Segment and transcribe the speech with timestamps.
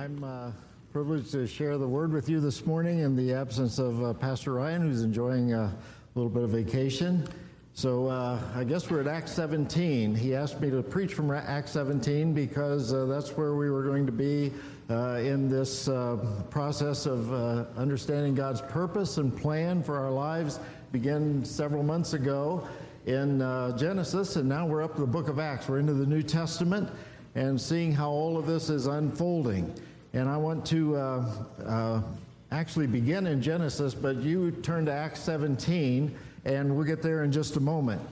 [0.00, 0.50] I'm uh,
[0.94, 4.54] privileged to share the word with you this morning in the absence of uh, Pastor
[4.54, 5.76] Ryan, who's enjoying a
[6.14, 7.28] little bit of vacation.
[7.74, 10.14] So uh, I guess we're at Acts 17.
[10.14, 14.06] He asked me to preach from Acts 17 because uh, that's where we were going
[14.06, 14.54] to be
[14.88, 16.16] uh, in this uh,
[16.48, 17.30] process of
[17.76, 20.60] understanding God's purpose and plan for our lives.
[20.92, 22.66] Began several months ago
[23.04, 23.40] in
[23.76, 25.68] Genesis, and now we're up to the book of Acts.
[25.68, 26.88] We're into the New Testament
[27.34, 29.72] and seeing how all of this is unfolding.
[30.12, 31.24] And I want to uh,
[31.64, 32.02] uh,
[32.50, 37.30] actually begin in Genesis, but you turn to Acts 17, and we'll get there in
[37.30, 38.02] just a moment.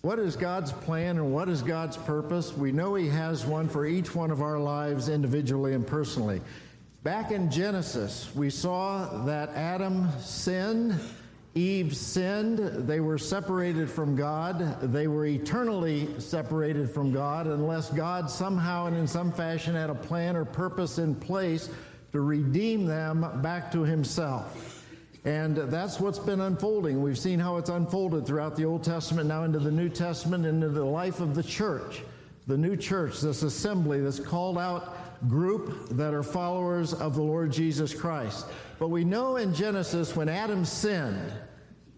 [0.00, 2.56] What is God's plan and what is God's purpose?
[2.56, 6.40] We know He has one for each one of our lives individually and personally.
[7.04, 10.98] Back in Genesis, we saw that Adam sinned
[11.54, 12.58] Eve sinned.
[12.58, 14.80] They were separated from God.
[14.92, 19.94] They were eternally separated from God unless God somehow and in some fashion had a
[19.94, 21.68] plan or purpose in place
[22.12, 24.84] to redeem them back to Himself.
[25.24, 27.00] And that's what's been unfolding.
[27.00, 30.68] We've seen how it's unfolded throughout the Old Testament, now into the New Testament, into
[30.68, 32.02] the life of the church.
[32.48, 37.52] The new church, this assembly, this called out group that are followers of the Lord
[37.52, 38.46] Jesus Christ.
[38.82, 41.32] But we know in Genesis when Adam sinned,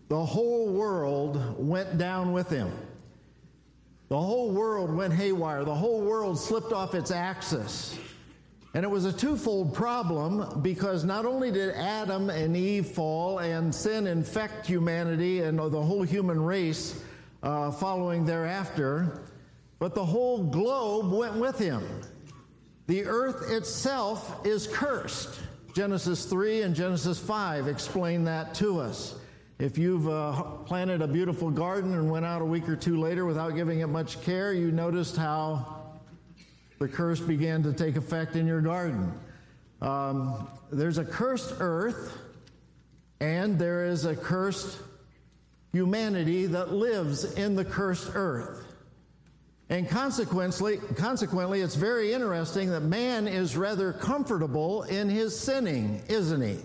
[0.08, 2.70] the whole world went down with him.
[4.10, 5.64] The whole world went haywire.
[5.64, 7.98] The whole world slipped off its axis.
[8.74, 13.74] And it was a twofold problem because not only did Adam and Eve fall and
[13.74, 17.02] sin infect humanity and the whole human race
[17.42, 19.22] uh, following thereafter,
[19.78, 21.82] but the whole globe went with him.
[22.88, 25.40] The earth itself is cursed.
[25.74, 29.16] Genesis 3 and Genesis 5 explain that to us.
[29.58, 33.24] If you've uh, planted a beautiful garden and went out a week or two later
[33.24, 35.82] without giving it much care, you noticed how
[36.78, 39.12] the curse began to take effect in your garden.
[39.82, 42.18] Um, there's a cursed earth,
[43.18, 44.78] and there is a cursed
[45.72, 48.63] humanity that lives in the cursed earth.
[49.70, 56.42] And consequently, consequently, it's very interesting that man is rather comfortable in his sinning, isn't
[56.42, 56.58] he?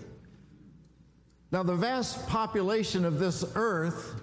[1.50, 4.20] Now, the vast population of this earth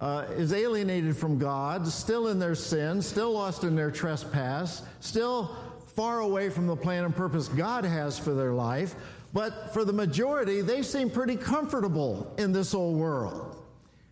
[0.00, 5.56] uh, is alienated from God, still in their sin, still lost in their trespass, still
[5.96, 8.94] far away from the plan and purpose God has for their life.
[9.32, 13.56] But for the majority, they seem pretty comfortable in this old world.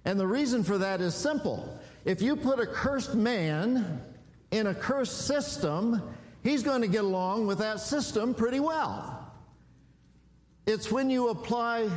[0.05, 1.78] And the reason for that is simple
[2.09, 4.01] if you put a cursed man
[4.51, 6.03] in a cursed system,
[6.43, 9.31] he's going to get along with that system pretty well.
[10.67, 11.91] It's when you apply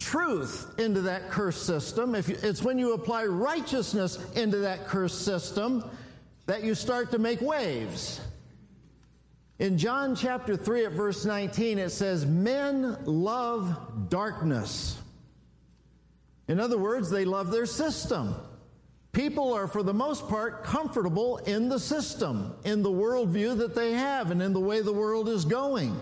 [0.00, 5.24] truth into that cursed system, if you, it's when you apply righteousness into that cursed
[5.24, 5.88] system
[6.46, 8.20] that you start to make waves.
[9.60, 14.98] In John chapter 3 at verse 19, it says, Men love darkness.
[16.48, 18.34] In other words, they love their system.
[19.14, 23.92] People are, for the most part, comfortable in the system, in the worldview that they
[23.92, 25.98] have, and in the way the world is going.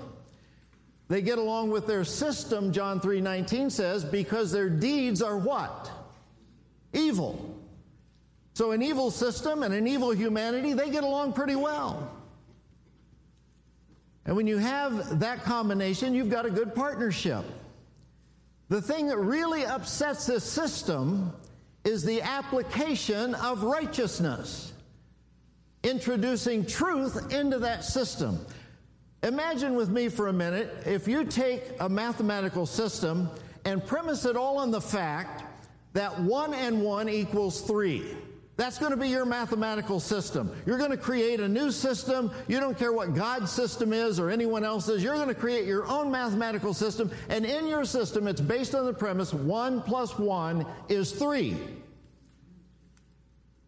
[1.09, 5.91] They get along with their system, John 3:19 says, because their deeds are what?
[6.95, 7.55] Evil.
[8.55, 12.11] So an evil system and an evil humanity, they get along pretty well.
[14.25, 17.45] And when you have that combination, you've got a good partnership.
[18.71, 21.35] The thing that really upsets this system
[21.85, 24.73] is the application of righteousness,
[25.83, 28.39] introducing truth into that system.
[29.23, 33.31] Imagine with me for a minute if you take a mathematical system
[33.65, 35.45] and premise it all on the fact
[35.93, 38.17] that 1 and 1 equals 3.
[38.57, 40.55] That's going to be your mathematical system.
[40.67, 42.31] You're going to create a new system.
[42.49, 45.03] You don't care what God's system is or anyone else's.
[45.03, 47.11] You're going to create your own mathematical system.
[47.31, 51.57] And in your system, it's based on the premise 1 plus 1 is 3.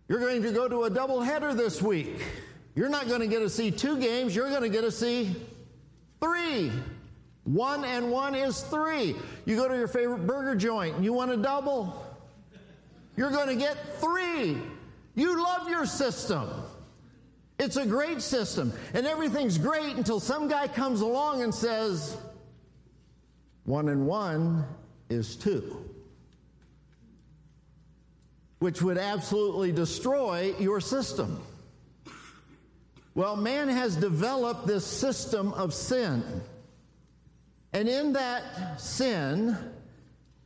[0.06, 2.22] You're going to go to a doubleheader this week.
[2.74, 4.36] You're not going to get to see two games.
[4.36, 5.34] You're going to get to see
[6.20, 6.70] three.
[7.44, 9.16] One and one is three.
[9.46, 12.04] You go to your favorite burger joint and you want a double.
[13.16, 14.58] You're going to get three.
[15.14, 16.48] You love your system.
[17.58, 18.72] It's a great system.
[18.94, 22.16] And everything's great until some guy comes along and says,
[23.64, 24.64] one and one
[25.08, 25.88] is two,
[28.58, 31.40] which would absolutely destroy your system.
[33.14, 36.24] Well, man has developed this system of sin.
[37.72, 39.56] And in that sin,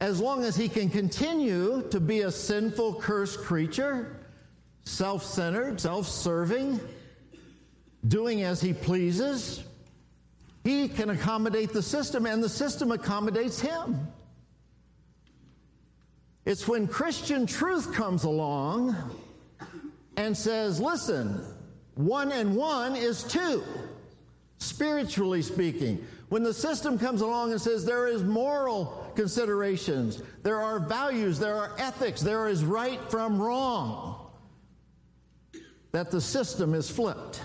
[0.00, 4.17] as long as he can continue to be a sinful, cursed creature,
[4.88, 6.80] self centered, self serving,
[8.06, 9.62] doing as he pleases,
[10.64, 14.08] He can accommodate the system, and the system accommodates him.
[16.44, 18.96] It's when Christian truth comes along
[20.16, 21.42] and says, listen,
[21.94, 23.62] one and one is two,
[24.58, 26.04] spiritually speaking.
[26.28, 31.56] When the system comes along and says there is moral considerations, there are values, there
[31.56, 34.17] are ethics, there is right from wrong,
[35.92, 37.42] that the system is flipped.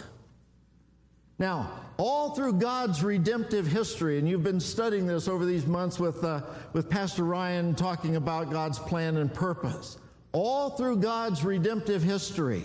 [1.39, 6.23] Now, all through God's redemptive history, and you've been studying this over these months with,
[6.23, 6.41] uh,
[6.73, 9.97] with Pastor Ryan talking about God's plan and purpose.
[10.31, 12.63] All through God's redemptive history,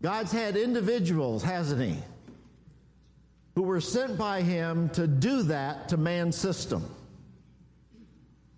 [0.00, 1.98] God's had individuals, hasn't He,
[3.54, 6.84] who were sent by Him to do that to man's system.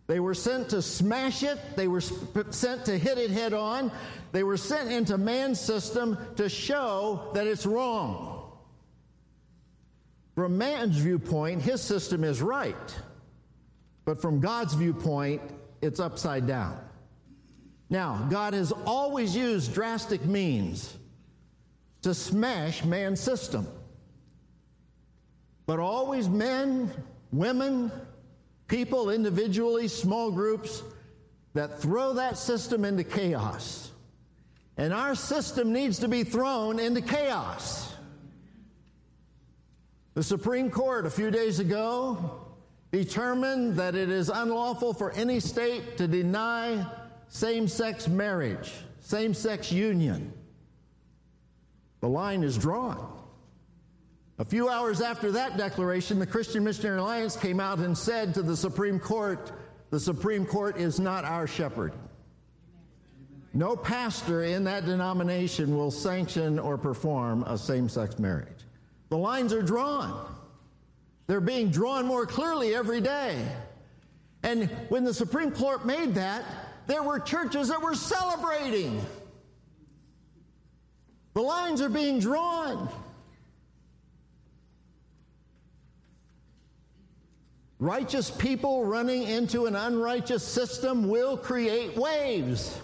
[0.06, 1.58] They were sent to smash it.
[1.76, 3.90] They were sent to hit it head on.
[4.32, 8.52] They were sent into man's system to show that it's wrong.
[10.34, 12.96] From man's viewpoint, his system is right.
[14.04, 15.40] But from God's viewpoint,
[15.80, 16.78] it's upside down.
[17.88, 20.94] Now, God has always used drastic means
[22.02, 23.66] to smash man's system.
[25.66, 26.90] But always men,
[27.32, 27.90] women,
[28.68, 30.82] people individually, small groups
[31.54, 33.90] that throw that system into chaos.
[34.76, 37.94] And our system needs to be thrown into chaos.
[40.14, 42.46] The Supreme Court a few days ago
[42.92, 46.86] determined that it is unlawful for any state to deny
[47.28, 50.32] same sex marriage, same sex union.
[52.00, 53.23] The line is drawn.
[54.38, 58.42] A few hours after that declaration, the Christian Missionary Alliance came out and said to
[58.42, 59.52] the Supreme Court,
[59.90, 61.92] The Supreme Court is not our shepherd.
[63.52, 68.64] No pastor in that denomination will sanction or perform a same sex marriage.
[69.10, 70.28] The lines are drawn.
[71.28, 73.46] They're being drawn more clearly every day.
[74.42, 76.44] And when the Supreme Court made that,
[76.88, 79.00] there were churches that were celebrating.
[81.34, 82.88] The lines are being drawn.
[87.80, 92.78] Righteous people running into an unrighteous system will create waves.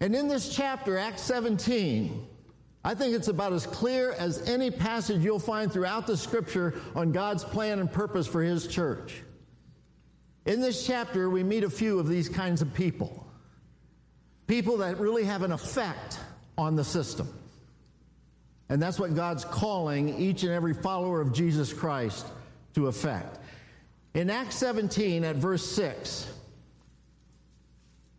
[0.00, 2.26] And in this chapter, Acts 17,
[2.84, 7.12] I think it's about as clear as any passage you'll find throughout the scripture on
[7.12, 9.22] God's plan and purpose for His church.
[10.44, 13.26] In this chapter, we meet a few of these kinds of people.
[14.46, 16.18] People that really have an effect
[16.58, 17.32] on the system.
[18.68, 22.26] And that's what God's calling each and every follower of Jesus Christ
[22.74, 23.38] to effect.
[24.14, 26.28] In Acts 17, at verse 6,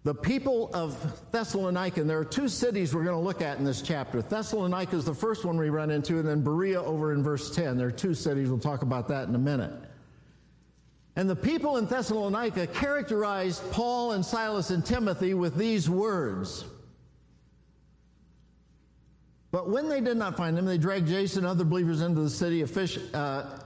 [0.03, 3.65] the people of Thessalonica, and there are two cities we're going to look at in
[3.65, 4.21] this chapter.
[4.21, 7.75] Thessalonica is the first one we run into, and then Berea over in verse 10.
[7.75, 9.73] There are two cities, we'll talk about that in a minute.
[11.15, 16.65] And the people in Thessalonica characterized Paul and Silas and Timothy with these words.
[19.49, 22.29] But when they did not find them, they dragged Jason and other believers into the
[22.29, 23.57] city of fish, uh,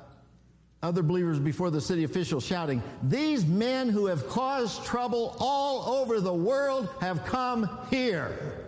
[0.81, 6.21] other believers before the city officials, shouting, These men who have caused trouble all over
[6.21, 8.67] the world have come here.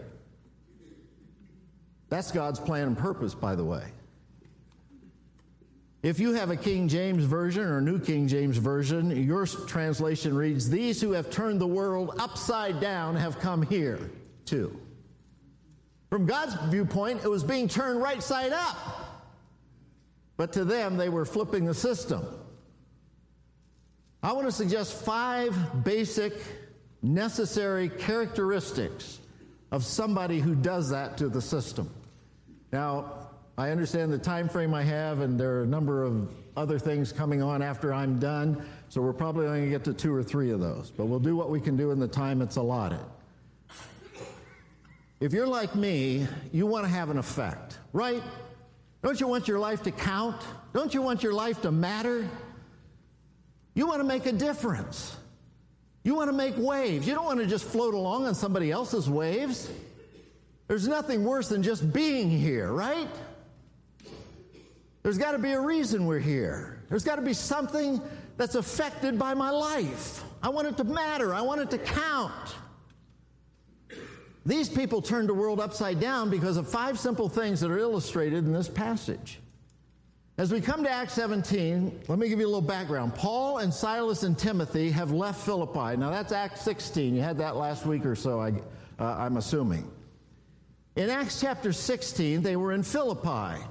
[2.09, 3.85] That's God's plan and purpose, by the way.
[6.03, 10.35] If you have a King James Version or a New King James Version, your translation
[10.35, 14.09] reads, These who have turned the world upside down have come here
[14.45, 14.77] too.
[16.09, 19.00] From God's viewpoint, it was being turned right side up.
[20.37, 22.25] But to them, they were flipping the system.
[24.23, 26.33] I want to suggest five basic,
[27.01, 29.19] necessary characteristics
[29.71, 31.89] of somebody who does that to the system.
[32.71, 36.77] Now, I understand the time frame I have, and there are a number of other
[36.79, 40.13] things coming on after I'm done, so we're probably only going to get to two
[40.13, 40.91] or three of those.
[40.91, 42.99] But we'll do what we can do in the time it's allotted.
[45.19, 48.23] If you're like me, you want to have an effect, right?
[49.03, 50.41] Don't you want your life to count?
[50.73, 52.27] Don't you want your life to matter?
[53.73, 55.15] You want to make a difference.
[56.03, 57.07] You want to make waves.
[57.07, 59.69] You don't want to just float along on somebody else's waves.
[60.67, 63.09] There's nothing worse than just being here, right?
[65.03, 66.83] There's got to be a reason we're here.
[66.89, 68.01] There's got to be something
[68.37, 70.23] that's affected by my life.
[70.43, 71.33] I want it to matter.
[71.33, 72.55] I want it to count.
[74.45, 78.45] These people turned the world upside down because of five simple things that are illustrated
[78.45, 79.39] in this passage.
[80.37, 83.13] As we come to Acts 17, let me give you a little background.
[83.13, 85.97] Paul and Silas and Timothy have left Philippi.
[85.97, 87.13] Now, that's Acts 16.
[87.13, 88.53] You had that last week or so, I,
[88.97, 89.87] uh, I'm assuming.
[90.95, 93.61] In Acts chapter 16, they were in Philippi.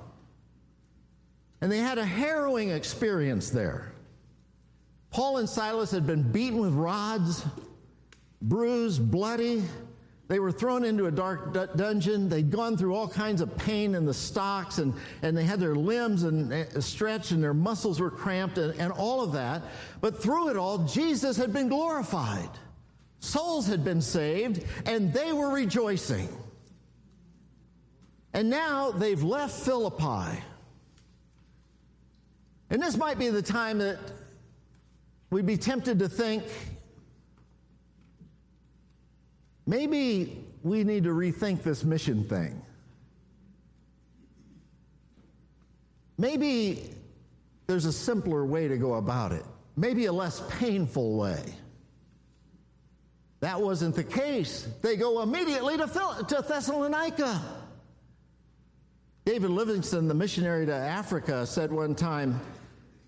[1.61, 3.93] And they had a harrowing experience there.
[5.11, 7.45] Paul and Silas had been beaten with rods,
[8.41, 9.65] bruised, bloody.
[10.31, 12.29] They were thrown into a dark d- dungeon.
[12.29, 15.75] They'd gone through all kinds of pain in the stocks, and, and they had their
[15.75, 19.61] limbs and uh, stretched, and their muscles were cramped, and, and all of that.
[20.01, 22.49] But through it all, Jesus had been glorified.
[23.19, 26.29] Souls had been saved, and they were rejoicing.
[28.33, 30.41] And now they've left Philippi.
[32.71, 33.99] And this might be the time that
[35.31, 36.45] we'd be tempted to think
[39.71, 42.61] maybe we need to rethink this mission thing.
[46.19, 46.91] Maybe
[47.69, 49.45] there's a simpler way to go about it,
[49.77, 51.55] maybe a less painful way.
[53.39, 54.69] That wasn't the case.
[54.83, 57.41] They go immediately to, to Thessalonica.
[59.25, 62.41] David Livingstone, the missionary to Africa, said one time,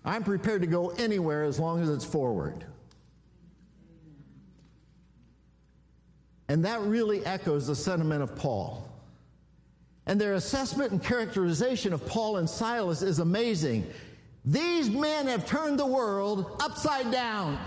[0.05, 2.65] I'm prepared to go anywhere as long as it's forward.
[6.53, 8.87] And that really echoes the sentiment of Paul.
[10.05, 13.91] And their assessment and characterization of Paul and Silas is amazing.
[14.45, 17.57] These men have turned the world upside down.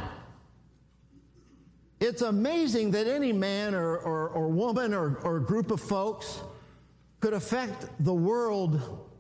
[1.99, 6.40] It's amazing that any man or, or, or woman or, or group of folks
[7.19, 9.11] could affect the world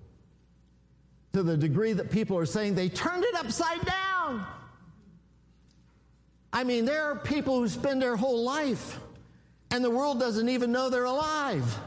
[1.32, 4.46] to the degree that people are saying they turned it upside down.
[6.52, 9.00] I mean, there are people who spend their whole life
[9.70, 11.78] and the world doesn't even know they're alive.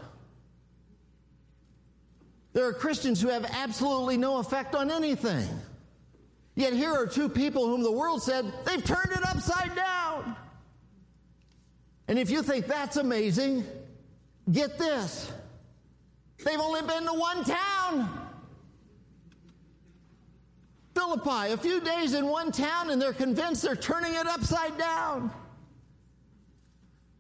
[2.54, 5.48] There are Christians who have absolutely no effect on anything.
[6.56, 10.36] Yet here are two people whom the world said they've turned it upside down.
[12.08, 13.64] And if you think that's amazing,
[14.52, 15.32] get this.
[16.44, 18.28] They've only been to one town.
[20.96, 25.32] Philippi, a few days in one town, and they're convinced they're turning it upside down.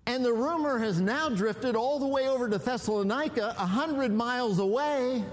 [0.10, 4.58] And the rumor has now drifted all the way over to Thessalonica, a hundred miles
[4.58, 5.24] away.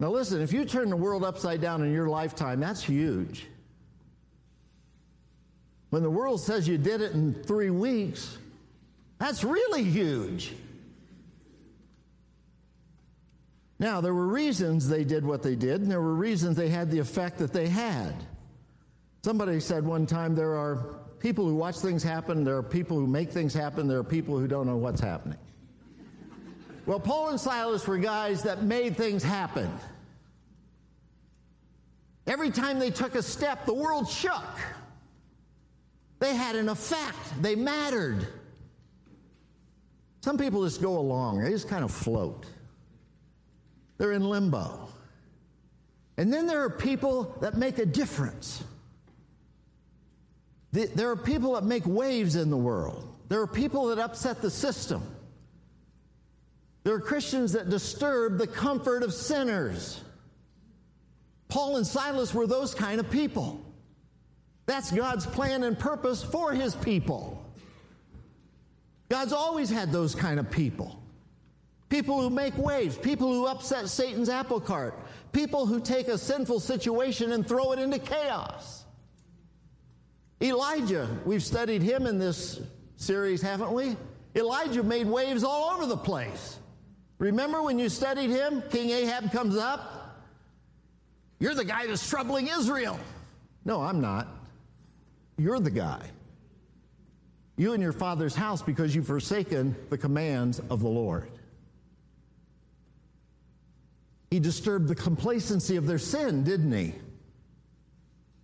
[0.00, 3.46] Now, listen, if you turn the world upside down in your lifetime, that's huge.
[5.90, 8.36] When the world says you did it in three weeks,
[9.18, 10.52] that's really huge.
[13.78, 16.90] Now, there were reasons they did what they did, and there were reasons they had
[16.90, 18.16] the effect that they had.
[19.24, 23.06] Somebody said one time there are people who watch things happen, there are people who
[23.06, 25.38] make things happen, there are people who don't know what's happening.
[26.86, 29.70] Well, Paul and Silas were guys that made things happen.
[32.26, 34.44] Every time they took a step, the world shook.
[36.18, 38.26] They had an effect, they mattered.
[40.20, 42.46] Some people just go along, they just kind of float.
[43.98, 44.88] They're in limbo.
[46.16, 48.64] And then there are people that make a difference.
[50.72, 53.14] There are people that make waves in the world.
[53.28, 55.02] There are people that upset the system.
[56.84, 60.00] There are Christians that disturb the comfort of sinners.
[61.48, 63.64] Paul and Silas were those kind of people.
[64.66, 67.42] That's God's plan and purpose for his people.
[69.08, 71.02] God's always had those kind of people.
[71.88, 74.94] People who make waves, people who upset Satan's apple cart,
[75.32, 78.77] people who take a sinful situation and throw it into chaos.
[80.40, 82.60] Elijah, we've studied him in this
[82.96, 83.96] series, haven't we?
[84.36, 86.58] Elijah made waves all over the place.
[87.18, 88.62] Remember when you studied him?
[88.70, 90.16] King Ahab comes up.
[91.40, 92.98] You're the guy that's troubling Israel.
[93.64, 94.28] No, I'm not.
[95.36, 96.02] You're the guy.
[97.56, 101.28] You and your father's house because you've forsaken the commands of the Lord.
[104.30, 106.94] He disturbed the complacency of their sin, didn't he?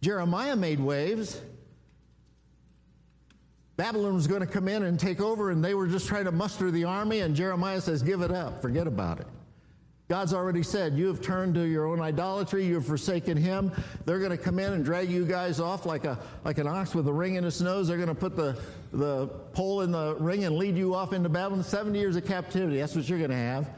[0.01, 1.41] Jeremiah made waves.
[3.76, 6.33] Babylon was going to come in and take over, and they were just trying to
[6.33, 9.26] muster the army, and Jeremiah says, Give it up, forget about it.
[10.09, 13.73] God's already said, You have turned to your own idolatry, you have forsaken him.
[14.04, 16.95] They're going to come in and drag you guys off like, a, like an ox
[16.95, 17.88] with a ring in its nose.
[17.88, 18.57] They're going to put the,
[18.93, 21.64] the pole in the ring and lead you off into Babylon.
[21.64, 23.69] 70 years of captivity, that's what you're going to have.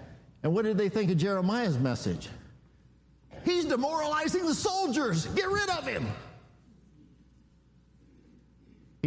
[0.43, 2.29] And what did they think of Jeremiah's message?
[3.45, 5.27] He's demoralizing the soldiers.
[5.27, 6.07] Get rid of him.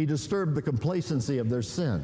[0.00, 2.02] He disturbed the complacency of their sin.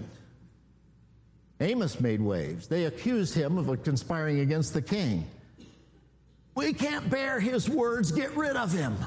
[1.61, 2.69] Amos made waves.
[2.69, 5.27] They accused him of conspiring against the king.
[6.55, 8.13] We can't bear his words.
[8.13, 8.99] Get rid of him.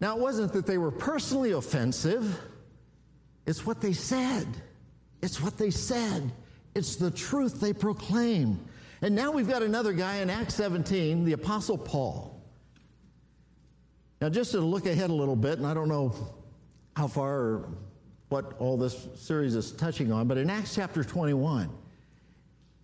[0.00, 2.40] Now, it wasn't that they were personally offensive,
[3.44, 4.46] it's what they said.
[5.20, 6.30] It's what they said.
[6.76, 8.64] It's the truth they proclaim.
[9.02, 12.40] And now we've got another guy in Acts 17, the Apostle Paul.
[14.20, 16.14] Now, just to look ahead a little bit, and I don't know
[16.96, 17.68] how far or
[18.28, 21.68] what all this series is touching on, but in Acts chapter 21,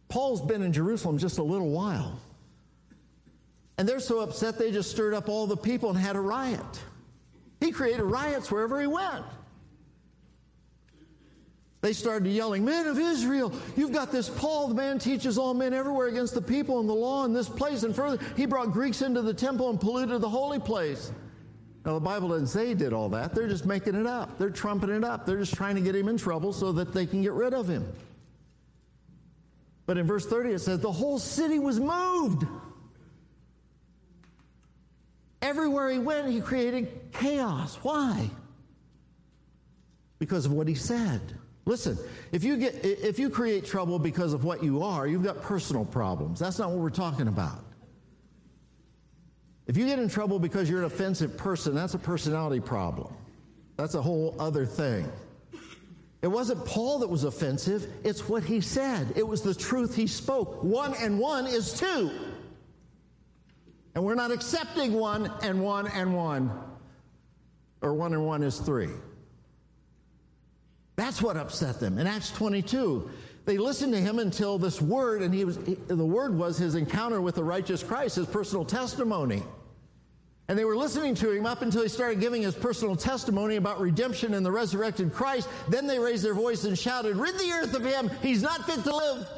[0.09, 2.21] Paul's been in Jerusalem just a little while.
[3.79, 6.61] And they're so upset they just stirred up all the people and had a riot.
[7.61, 9.25] He created riots wherever he went.
[11.83, 15.73] They started yelling, Men of Israel, you've got this Paul, the man teaches all men
[15.73, 17.85] everywhere against the people and the law in this place.
[17.85, 21.13] And further, he brought Greeks into the temple and polluted the holy place.
[21.87, 23.33] Now, the Bible doesn't say he did all that.
[23.33, 24.39] They're just making it up.
[24.39, 25.25] They're trumping it up.
[25.25, 27.69] They're just trying to get him in trouble so that they can get rid of
[27.69, 27.87] him.
[29.87, 32.45] But in verse 30, it says, The whole city was moved.
[35.41, 37.79] Everywhere he went, he created chaos.
[37.83, 38.31] Why?
[40.19, 41.21] Because of what he said.
[41.67, 41.97] Listen,
[42.33, 45.85] if you, get, if you create trouble because of what you are, you've got personal
[45.85, 46.41] problems.
[46.41, 47.66] That's not what we're talking about.
[49.67, 53.13] If you get in trouble because you're an offensive person, that's a personality problem.
[53.77, 55.11] That's a whole other thing.
[56.23, 59.13] It wasn't Paul that was offensive, it's what he said.
[59.17, 60.63] It was the truth he spoke.
[60.63, 62.11] One and one is two.
[63.95, 66.51] And we're not accepting one and one and one,
[67.81, 68.91] or one and one is three.
[70.97, 71.99] That's what upset them.
[71.99, 73.11] In Acts 22,
[73.45, 76.75] they listened to him until this word, and he was he, the word was his
[76.75, 79.43] encounter with the righteous Christ, his personal testimony.
[80.49, 83.81] And they were listening to him up until he started giving his personal testimony about
[83.81, 85.49] redemption and the resurrected Christ.
[85.69, 88.85] Then they raised their voice and shouted, Rid the earth of him, he's not fit
[88.85, 89.29] to live.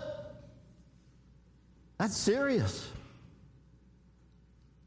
[1.97, 2.91] That's serious.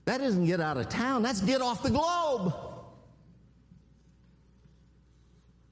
[0.06, 2.54] That isn't get out of town, that's get off the globe.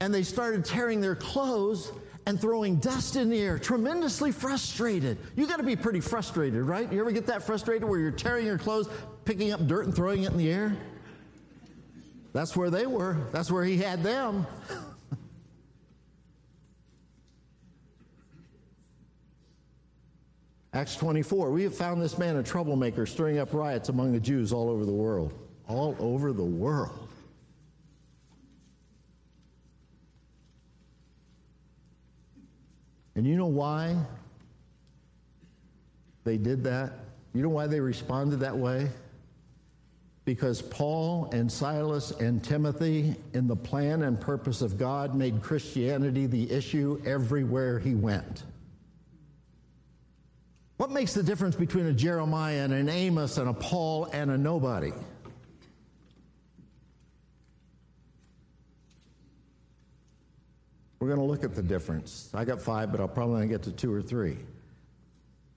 [0.00, 1.92] And they started tearing their clothes
[2.26, 5.18] and throwing dust in the air, tremendously frustrated.
[5.36, 6.90] You got to be pretty frustrated, right?
[6.90, 8.88] You ever get that frustrated where you're tearing your clothes,
[9.24, 10.76] picking up dirt and throwing it in the air?
[12.32, 13.16] That's where they were.
[13.32, 14.46] That's where he had them.
[20.72, 24.52] Acts 24, we have found this man a troublemaker stirring up riots among the Jews
[24.52, 25.32] all over the world.
[25.68, 27.08] All over the world.
[33.16, 33.96] And you know why
[36.24, 36.92] they did that?
[37.34, 38.88] You know why they responded that way?
[40.30, 46.26] Because Paul and Silas and Timothy, in the plan and purpose of God, made Christianity
[46.26, 48.44] the issue everywhere he went.
[50.76, 54.38] What makes the difference between a Jeremiah and an Amos and a Paul and a
[54.38, 54.92] nobody?
[61.00, 62.30] We're going to look at the difference.
[62.34, 64.38] I got five, but I'll probably only get to two or three.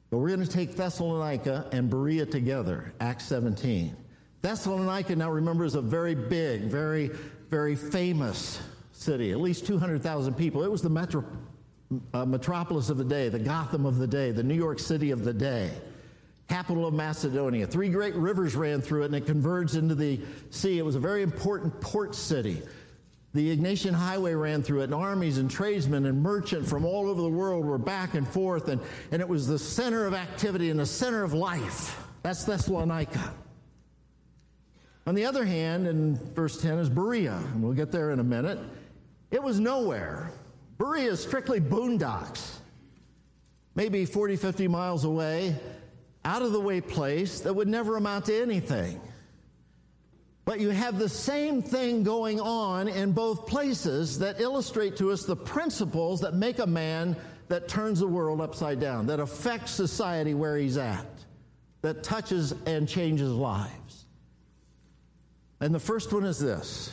[0.09, 3.97] But we're going to take Thessalonica and Berea together, Acts 17.
[4.43, 7.09] Thessalonica, now remember, is a very big, very,
[7.49, 8.59] very famous
[8.91, 10.63] city, at least 200,000 people.
[10.63, 11.23] It was the metro,
[12.13, 15.23] uh, metropolis of the day, the Gotham of the day, the New York City of
[15.23, 15.71] the day,
[16.49, 17.65] capital of Macedonia.
[17.65, 20.77] Three great rivers ran through it and it converged into the sea.
[20.77, 22.61] It was a very important port city.
[23.33, 27.21] The Egnatian Highway ran through it, and armies and tradesmen and merchants from all over
[27.21, 28.81] the world were back and forth, and,
[29.13, 32.05] and it was the center of activity and the center of life.
[32.23, 33.33] That's Thessalonica.
[35.05, 38.23] On the other hand, in verse 10 is Berea, and we'll get there in a
[38.23, 38.59] minute.
[39.31, 40.31] It was nowhere.
[40.77, 42.57] Berea is strictly boondocks,
[43.75, 45.55] maybe 40, 50 miles away,
[46.23, 49.01] out of the way place that would never amount to anything.
[50.45, 55.23] But you have the same thing going on in both places that illustrate to us
[55.23, 57.15] the principles that make a man
[57.47, 61.05] that turns the world upside down, that affects society where he's at,
[61.81, 63.82] that touches and changes lives.
[65.63, 66.91] And the first one is this.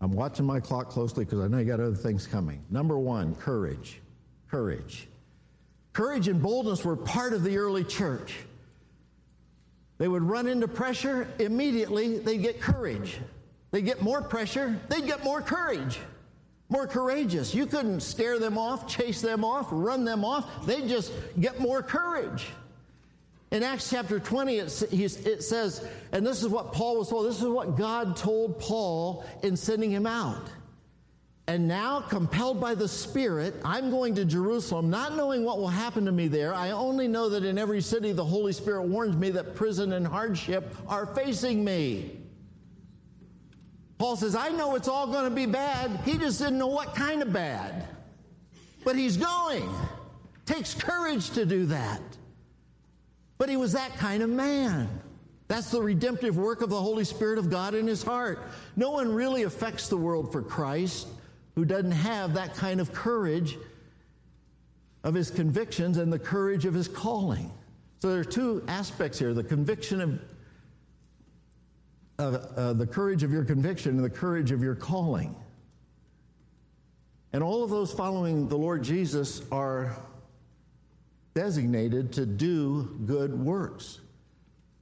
[0.00, 2.62] I'm watching my clock closely because I know you got other things coming.
[2.70, 4.00] Number one, courage.
[4.48, 5.08] Courage.
[5.92, 8.36] Courage and boldness were part of the early church.
[9.98, 13.18] They would run into pressure, immediately they'd get courage.
[13.72, 15.98] They'd get more pressure, they'd get more courage,
[16.68, 17.56] more courageous.
[17.56, 20.64] You couldn't scare them off, chase them off, run them off.
[20.64, 22.46] They'd just get more courage.
[23.52, 27.48] In Acts chapter 20, it, says, and this is what Paul was told, this is
[27.48, 30.48] what God told Paul in sending him out.
[31.46, 36.06] And now, compelled by the Spirit, I'm going to Jerusalem, not knowing what will happen
[36.06, 36.54] to me there.
[36.54, 40.06] I only know that in every city the Holy Spirit warns me that prison and
[40.06, 42.18] hardship are facing me.
[43.98, 45.90] Paul says, I know it's all going to be bad.
[46.06, 47.86] He just didn't know what kind of bad.
[48.82, 49.68] But he's going.
[50.46, 52.00] Takes courage to do that.
[53.42, 54.88] But he was that kind of man.
[55.48, 58.38] That's the redemptive work of the Holy Spirit of God in his heart.
[58.76, 61.08] No one really affects the world for Christ
[61.56, 63.58] who doesn't have that kind of courage
[65.02, 67.50] of his convictions and the courage of his calling.
[67.98, 70.20] So there are two aspects here the conviction of
[72.20, 75.34] uh, uh, the courage of your conviction and the courage of your calling.
[77.32, 79.96] And all of those following the Lord Jesus are
[81.34, 84.00] designated to do good works,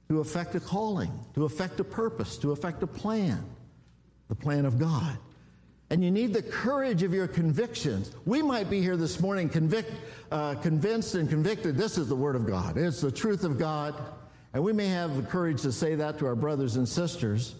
[0.09, 3.43] to effect a calling, to effect a purpose, to effect a plan,
[4.27, 5.17] the plan of God.
[5.89, 8.11] And you need the courage of your convictions.
[8.25, 9.91] We might be here this morning convict,
[10.31, 13.95] uh, convinced and convicted this is the Word of God, it's the truth of God.
[14.53, 17.55] And we may have the courage to say that to our brothers and sisters.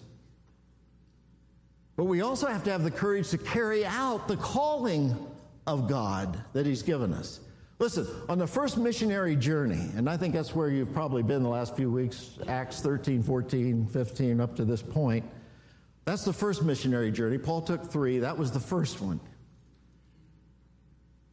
[1.96, 5.14] But we also have to have the courage to carry out the calling
[5.66, 7.40] of God that He's given us.
[7.82, 11.48] Listen, on the first missionary journey, and I think that's where you've probably been the
[11.48, 15.24] last few weeks, Acts 13, 14, 15, up to this point.
[16.04, 17.38] That's the first missionary journey.
[17.38, 19.18] Paul took three, that was the first one.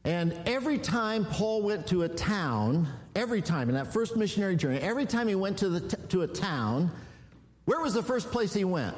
[0.04, 4.80] And every time Paul went to a town, every time in that first missionary journey,
[4.80, 6.90] every time he went to, the t- to a town,
[7.66, 8.98] where was the first place he went?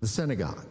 [0.00, 0.66] The synagogue.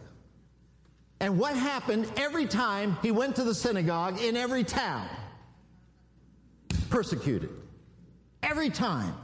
[1.20, 5.08] And what happened every time he went to the synagogue in every town?
[6.90, 7.50] Persecuted.
[8.42, 9.14] Every time.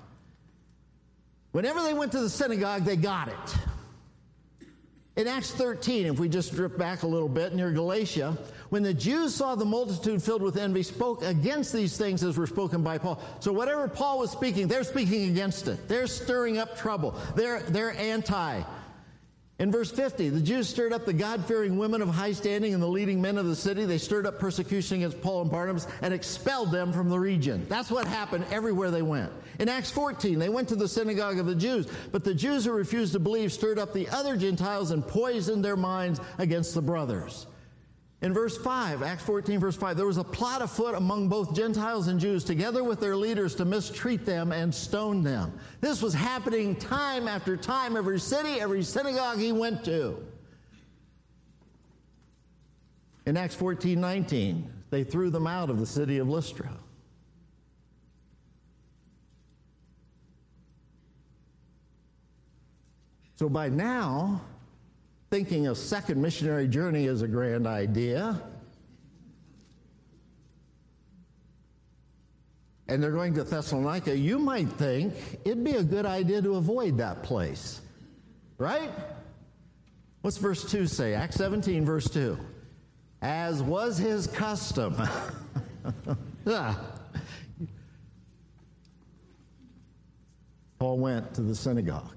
[1.53, 3.57] Whenever they went to the synagogue, they got it.
[5.17, 8.37] In Acts 13, if we just drift back a little bit near Galatia,
[8.71, 12.49] when the Jews saw the multitude filled with envy, spoke against these things as were
[12.49, 13.23] spoken by Paul.
[13.39, 15.87] So whatever Paul was speaking, they're speaking against it.
[15.87, 17.15] They're stirring up trouble.
[17.37, 18.63] They're, they're anti.
[19.61, 22.83] In verse 50, the Jews stirred up the God fearing women of high standing and
[22.83, 23.85] the leading men of the city.
[23.85, 27.65] They stirred up persecution against Paul and Barnabas and expelled them from the region.
[27.69, 29.31] That's what happened everywhere they went.
[29.61, 32.73] In Acts 14, they went to the synagogue of the Jews, but the Jews who
[32.73, 37.47] refused to believe stirred up the other Gentiles and poisoned their minds against the brothers.
[38.25, 42.09] In verse 5, Acts 14, verse 5, there was a plot afoot among both Gentiles
[42.09, 45.53] and Jews, together with their leaders, to mistreat them and stone them.
[45.83, 50.27] This was happening time after time, every city, every synagogue he went to.
[53.27, 56.73] In Acts 14, 19, they threw them out of the city of Lystra.
[63.37, 64.41] So by now,
[65.35, 68.41] thinking a second missionary journey is a grand idea.
[72.87, 75.13] And they're going to Thessalonica, you might think
[75.45, 77.81] it'd be a good idea to avoid that place.
[78.59, 78.93] Right?
[80.23, 81.15] What's verse 2 say?
[81.15, 82.39] Acts 17, verse 2.
[83.21, 84.95] As was his custom.
[90.79, 92.15] Paul went to the synagogue.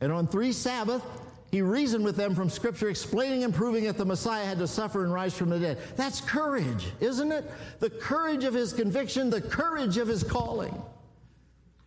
[0.00, 1.04] And on three Sabbath,
[1.50, 5.04] he reasoned with them from Scripture, explaining and proving that the Messiah had to suffer
[5.04, 5.78] and rise from the dead.
[5.96, 7.50] That's courage, isn't it?
[7.78, 10.74] The courage of his conviction, the courage of his calling.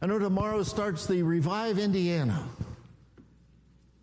[0.02, 2.48] I know tomorrow starts the Revive Indiana.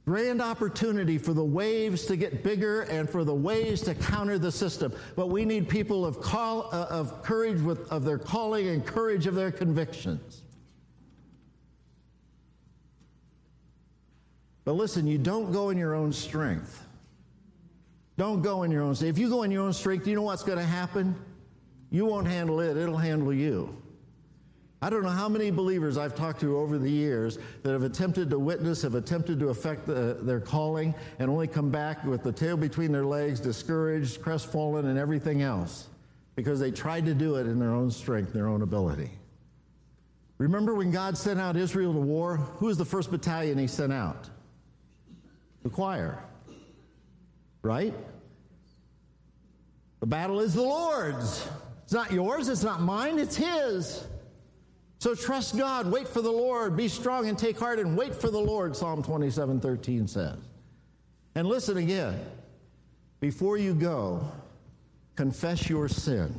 [0.07, 4.53] Grand opportunity for the waves to get bigger and for the waves to counter the
[4.53, 4.93] system.
[5.17, 9.27] But we need people of, call, uh, of courage with, of their calling and courage
[9.27, 10.43] of their convictions.
[14.67, 16.85] But listen, you don't go in your own strength.
[18.19, 19.17] Don't go in your own strength.
[19.17, 21.15] If you go in your own strength, you know what's going to happen?
[21.91, 23.81] You won't handle it, it'll handle you.
[24.83, 28.29] I don't know how many believers I've talked to over the years that have attempted
[28.31, 32.33] to witness, have attempted to affect the, their calling, and only come back with the
[32.33, 35.87] tail between their legs, discouraged, crestfallen, and everything else
[36.35, 39.13] because they tried to do it in their own strength, their own ability.
[40.39, 42.37] Remember when God sent out Israel to war?
[42.59, 44.29] Who was the first battalion he sent out?
[45.67, 46.23] The choir.
[47.63, 47.93] Right?
[49.99, 51.49] The battle is the Lord's.
[51.83, 54.07] It's not yours, it's not mine, it's His.
[54.99, 58.31] So trust God, wait for the Lord, be strong and take heart and wait for
[58.31, 60.39] the Lord, Psalm 27 13 says.
[61.35, 62.19] And listen again.
[63.19, 64.25] Before you go,
[65.17, 66.39] confess your sin.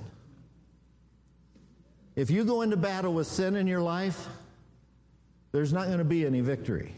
[2.15, 4.27] If you go into battle with sin in your life,
[5.51, 6.93] there's not going to be any victory.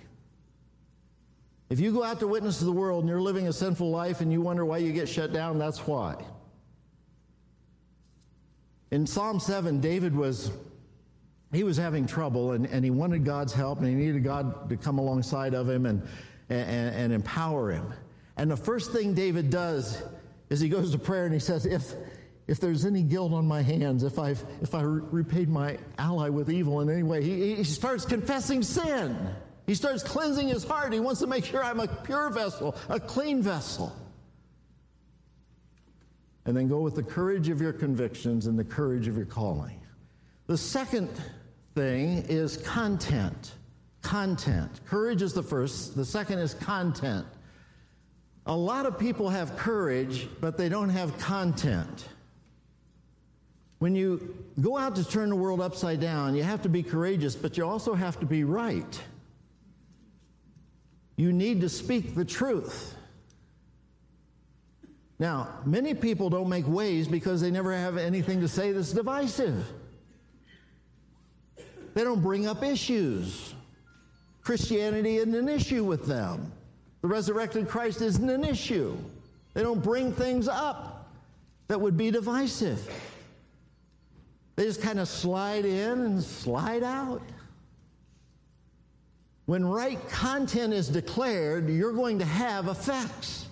[1.70, 4.22] If you go out to witness to the world and you're living a sinful life
[4.22, 6.16] and you wonder why you get shut down, that's why.
[8.92, 10.52] In Psalm 7, David was
[11.52, 14.78] he was having trouble and, and he wanted God's help and he needed God to
[14.78, 16.08] come alongside of him and,
[16.50, 17.92] and, and empower him.
[18.38, 20.02] And the first thing David does
[20.50, 21.94] is he goes to prayer and he says, if,
[22.48, 26.50] if there's any guilt on my hands, if I've if I repaid my ally with
[26.50, 29.18] evil in any way, he, he starts confessing sin.
[29.70, 30.94] He starts cleansing his heart.
[30.94, 33.96] He wants to make sure I'm a pure vessel, a clean vessel.
[36.46, 39.80] And then go with the courage of your convictions and the courage of your calling.
[40.48, 41.08] The second
[41.76, 43.52] thing is content.
[44.02, 44.72] Content.
[44.88, 47.28] Courage is the first, the second is content.
[48.48, 52.08] A lot of people have courage, but they don't have content.
[53.78, 57.36] When you go out to turn the world upside down, you have to be courageous,
[57.36, 59.00] but you also have to be right.
[61.20, 62.96] You need to speak the truth.
[65.20, 69.68] Now, many people don't make waves because they never have anything to say that's divisive.
[71.94, 73.54] They don't bring up issues.
[74.44, 76.54] Christianity isn't an issue with them.
[77.02, 78.96] The resurrected Christ isn't an issue.
[79.54, 81.12] They don't bring things up
[81.68, 82.90] that would be divisive.
[84.56, 87.22] They just kind of slide in and slide out.
[89.50, 93.48] When right content is declared, you're going to have effects.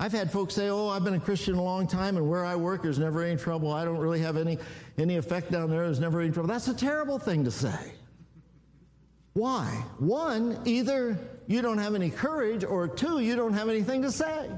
[0.00, 2.56] I've had folks say, "Oh, I've been a Christian a long time, and where I
[2.56, 3.70] work, there's never any trouble.
[3.70, 4.56] I don't really have any
[4.96, 5.84] any effect down there.
[5.84, 7.92] There's never any trouble." That's a terrible thing to say.
[9.34, 9.66] Why?
[9.98, 14.48] One, either you don't have any courage, or two, you don't have anything to say.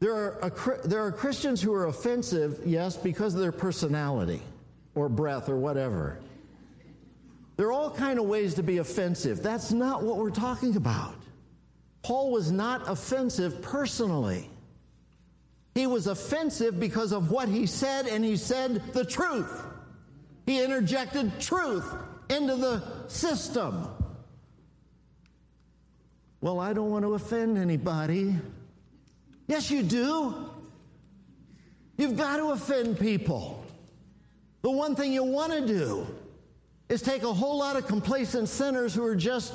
[0.00, 4.40] There are, a, there are Christians who are offensive, yes, because of their personality
[4.94, 6.18] or breath or whatever.
[7.62, 9.40] There are all kind of ways to be offensive.
[9.40, 11.14] That's not what we're talking about.
[12.02, 14.50] Paul was not offensive personally.
[15.72, 19.64] He was offensive because of what he said, and he said the truth.
[20.44, 21.86] He interjected truth
[22.28, 23.86] into the system.
[26.40, 28.34] Well, I don't want to offend anybody.
[29.46, 30.50] Yes, you do.
[31.96, 33.64] You've got to offend people.
[34.62, 36.08] The one thing you want to do
[36.92, 39.54] is take a whole lot of complacent sinners who are just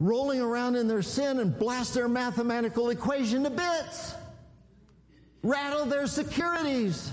[0.00, 4.14] rolling around in their sin and blast their mathematical equation to bits.
[5.42, 7.10] Rattle their securities.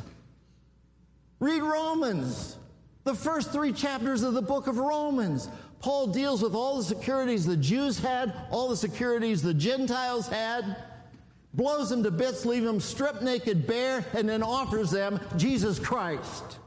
[1.39, 2.58] Read Romans,
[3.06, 5.48] the first three chapters of the book of Romans.
[5.80, 10.84] Paul deals with all the securities the Jews had, all the securities the Gentiles had,
[11.54, 16.60] blows them to bits, leaves them stripped naked, bare, and then offers them Jesus Christ.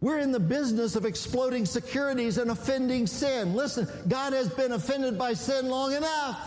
[0.00, 3.54] We're in the business of exploding securities and offending sin.
[3.54, 6.38] Listen, God has been offended by sin long enough.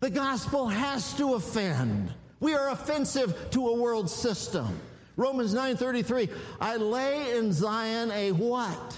[0.00, 2.12] The gospel has to offend.
[2.38, 4.80] We are offensive to a world system.
[5.16, 8.96] Romans 9:33, I lay in Zion a what?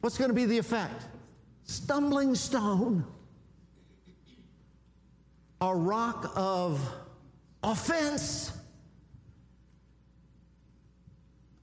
[0.00, 1.04] What's going to be the effect?
[1.64, 3.04] Stumbling stone.
[5.60, 6.80] A rock of
[7.62, 8.52] offense.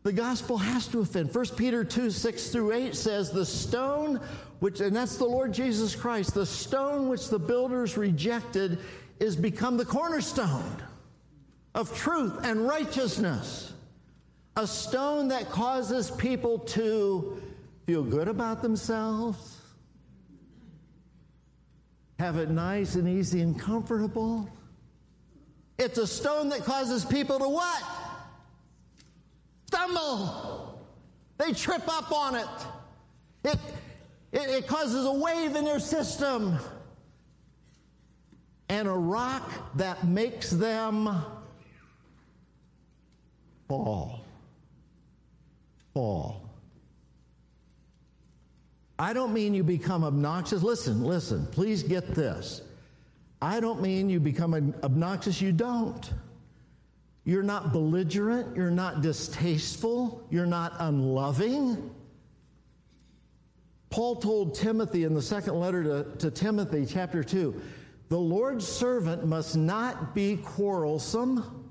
[0.07, 1.35] The gospel has to offend.
[1.35, 4.21] 1 Peter 2 6 through 8 says, The stone,
[4.61, 8.79] which, and that's the Lord Jesus Christ, the stone which the builders rejected
[9.19, 10.81] is become the cornerstone
[11.75, 13.73] of truth and righteousness.
[14.55, 17.41] A stone that causes people to
[17.85, 19.59] feel good about themselves,
[22.17, 24.49] have it nice and easy and comfortable.
[25.77, 27.83] It's a stone that causes people to what?
[29.67, 30.79] Stumble.
[31.37, 32.47] They trip up on it.
[33.43, 33.59] It,
[34.31, 36.57] it, it causes a wave in their system
[38.69, 41.23] and a rock that makes them
[43.67, 44.25] fall.
[45.93, 46.49] Fall.
[48.99, 50.63] I don't mean you become obnoxious.
[50.63, 52.61] Listen, listen, please get this.
[53.41, 56.11] I don't mean you become obnoxious, you don't.
[57.27, 58.55] You're not belligerent.
[58.55, 60.25] You're not distasteful.
[60.29, 61.91] You're not unloving.
[63.89, 67.61] Paul told Timothy in the second letter to, to Timothy, chapter 2,
[68.07, 71.69] the Lord's servant must not be quarrelsome,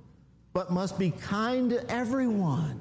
[0.52, 2.78] but must be kind to everyone,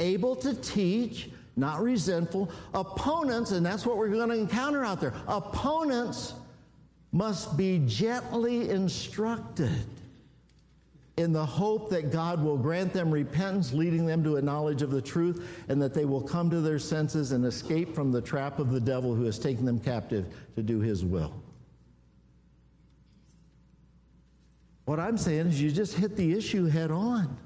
[0.00, 2.50] able to teach, not resentful.
[2.74, 6.34] Opponents, and that's what we're going to encounter out there, opponents
[7.12, 9.86] must be gently instructed
[11.16, 14.90] in the hope that God will grant them repentance, leading them to a knowledge of
[14.90, 18.58] the truth, and that they will come to their senses and escape from the trap
[18.58, 20.26] of the devil who has taken them captive
[20.56, 21.32] to do his will.
[24.84, 27.36] What I'm saying is, you just hit the issue head on.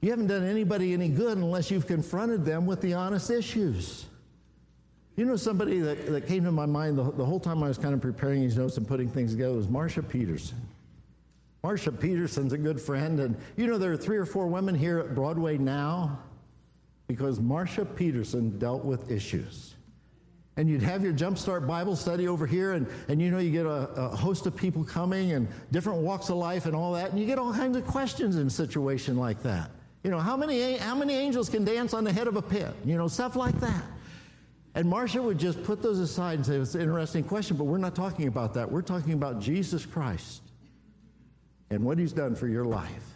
[0.00, 4.06] You haven't done anybody any good unless you've confronted them with the honest issues.
[5.16, 7.76] You know, somebody that, that came to my mind the, the whole time I was
[7.76, 10.56] kind of preparing these notes and putting things together was Marsha Peterson.
[11.62, 14.98] Marsha Peterson's a good friend, and you know, there are three or four women here
[14.98, 16.18] at Broadway now
[17.06, 19.74] because Marsha Peterson dealt with issues.
[20.56, 23.66] And you'd have your Jumpstart Bible study over here, and, and you know, you get
[23.66, 27.20] a, a host of people coming and different walks of life and all that, and
[27.20, 29.70] you get all kinds of questions in a situation like that.
[30.02, 32.74] You know, how many, how many angels can dance on the head of a pit?
[32.86, 33.82] You know, stuff like that.
[34.74, 37.78] And Marsha would just put those aside and say, it's an interesting question, but we're
[37.78, 38.70] not talking about that.
[38.70, 40.42] We're talking about Jesus Christ
[41.70, 43.14] and what he's done for your life.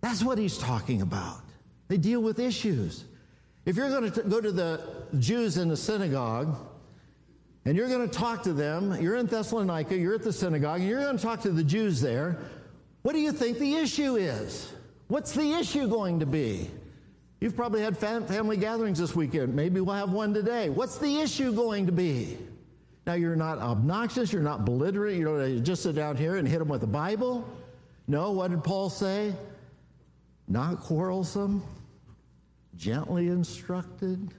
[0.00, 1.40] That's what he's talking about.
[1.88, 3.04] They deal with issues.
[3.66, 4.80] If you're going to go to the
[5.18, 6.56] Jews in the synagogue
[7.66, 10.88] and you're going to talk to them, you're in Thessalonica, you're at the synagogue, and
[10.88, 12.38] you're going to talk to the Jews there,
[13.02, 14.72] what do you think the issue is?
[15.08, 16.70] What's the issue going to be?
[17.40, 19.54] You've probably had fam- family gatherings this weekend.
[19.54, 20.68] Maybe we'll have one today.
[20.70, 22.38] What's the issue going to be?
[23.06, 26.58] Now, you're not obnoxious, you're not belligerent, you don't just sit down here and hit
[26.58, 27.48] them with the Bible.
[28.06, 29.34] No, what did Paul say?
[30.48, 31.62] Not quarrelsome,
[32.76, 34.34] gently instructed.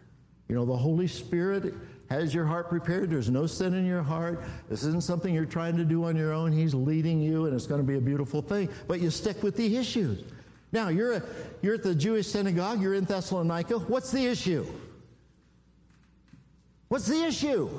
[0.47, 1.73] You know, the Holy Spirit
[2.09, 3.09] has your heart prepared.
[3.09, 4.43] There's no sin in your heart.
[4.69, 6.51] This isn't something you're trying to do on your own.
[6.51, 8.67] He's leading you, and it's going to be a beautiful thing.
[8.87, 10.25] But you stick with the issues.
[10.73, 11.23] Now, you're, a,
[11.61, 13.79] you're at the Jewish synagogue, you're in Thessalonica.
[13.79, 14.65] What's the issue?
[16.89, 17.69] What's the issue?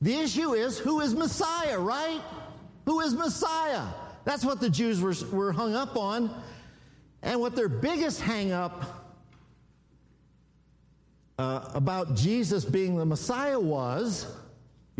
[0.00, 2.20] The issue is who is Messiah, right?
[2.86, 3.84] Who is Messiah?
[4.24, 6.30] That's what the Jews were, were hung up on.
[7.22, 9.06] And what their biggest hang up
[11.38, 14.26] uh, about Jesus being the Messiah was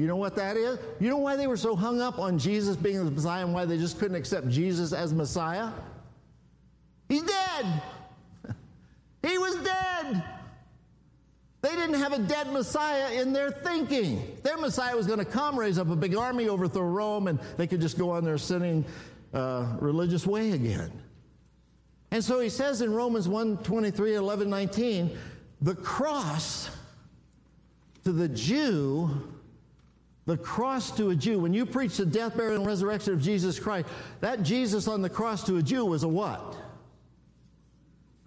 [0.00, 0.78] you know what that is?
[0.98, 3.66] You know why they were so hung up on Jesus being the Messiah and why
[3.66, 5.70] they just couldn't accept Jesus as Messiah?
[7.06, 7.82] He's dead.
[9.22, 10.24] he was dead.
[11.62, 14.38] They didn't have a dead Messiah in their thinking.
[14.42, 17.66] Their Messiah was going to come, raise up a big army, overthrow Rome, and they
[17.66, 18.85] could just go on their sinning
[19.35, 20.90] uh, religious way again.
[22.11, 25.18] And so he says in Romans 1 23, 11, 19,
[25.61, 26.70] the cross
[28.05, 29.29] to the Jew,
[30.25, 33.59] the cross to a Jew, when you preach the death, burial, and resurrection of Jesus
[33.59, 33.87] Christ,
[34.20, 36.57] that Jesus on the cross to a Jew was a what?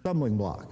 [0.00, 0.70] Stumbling block.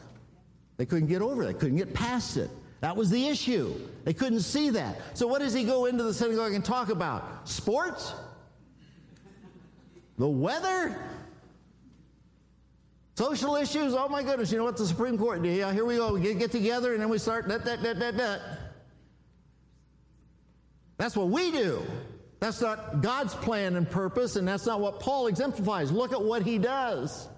[0.77, 2.51] They couldn't get over it, couldn't get past it.
[2.81, 3.75] That was the issue.
[4.05, 5.01] They couldn't see that.
[5.17, 7.49] So, what does he go into the synagogue and talk about?
[7.49, 8.13] Sports?
[10.19, 11.01] The weather?
[13.15, 13.95] Social issues?
[13.95, 16.15] Oh my goodness, you know what the Supreme Court, yeah, here we go.
[16.15, 18.41] We get, get together and then we start that, that, that, that, that.
[20.97, 21.83] That's what we do.
[22.41, 25.93] That's not God's plan and purpose, and that's not what Paul exemplifies.
[25.93, 27.29] Look at what he does.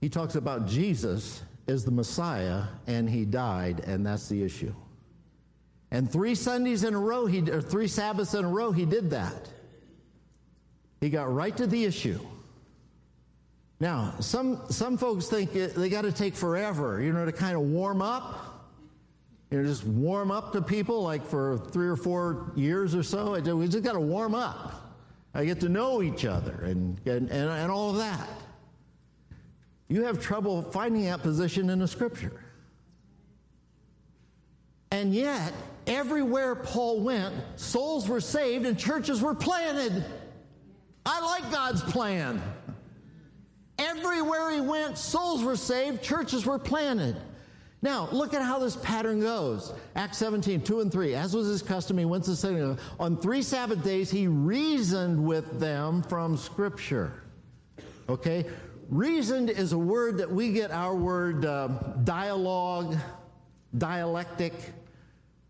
[0.00, 4.74] He talks about Jesus as the Messiah, and he died, and that's the issue.
[5.90, 9.10] And three Sundays in a row, he, or three Sabbaths in a row, he did
[9.10, 9.48] that.
[11.00, 12.20] He got right to the issue.
[13.80, 17.62] Now, some, some folks think they got to take forever, you know, to kind of
[17.62, 18.44] warm up.
[19.50, 23.32] You know, just warm up to people like for three or four years or so.
[23.32, 24.74] We just got to warm up.
[25.32, 28.28] I get to know each other and, and, and, and all of that
[29.88, 32.40] you have trouble finding that position in the scripture.
[34.90, 35.52] And yet,
[35.86, 40.04] everywhere Paul went, souls were saved and churches were planted.
[41.04, 42.42] I like God's plan.
[43.78, 47.16] Everywhere he went, souls were saved, churches were planted.
[47.80, 49.72] Now, look at how this pattern goes.
[49.94, 51.14] Acts 17, 2 and 3.
[51.14, 52.80] As was his custom, he went to the synagogue.
[52.98, 57.22] On three Sabbath days, he reasoned with them from Scripture.
[58.08, 58.46] Okay?
[58.88, 61.68] Reasoned is a word that we get our word uh,
[62.04, 62.96] dialogue,
[63.76, 64.54] dialectic.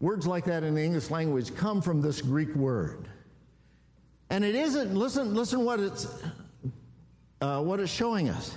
[0.01, 3.09] Words like that in the English language come from this Greek word.
[4.31, 6.07] And it isn't, listen, listen what it's,
[7.40, 8.56] uh, what it's showing us.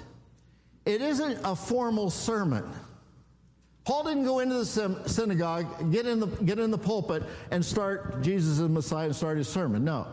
[0.85, 2.67] It isn't a formal sermon.
[3.83, 8.21] Paul didn't go into the synagogue, get in the, get in the pulpit, and start
[8.21, 9.83] Jesus as Messiah and start his sermon.
[9.83, 10.07] No.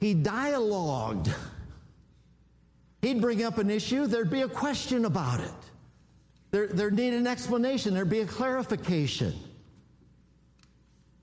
[0.00, 1.32] He dialogued.
[3.02, 5.50] He'd bring up an issue, there'd be a question about it.
[6.50, 9.34] There, there needed an explanation, there'd be a clarification.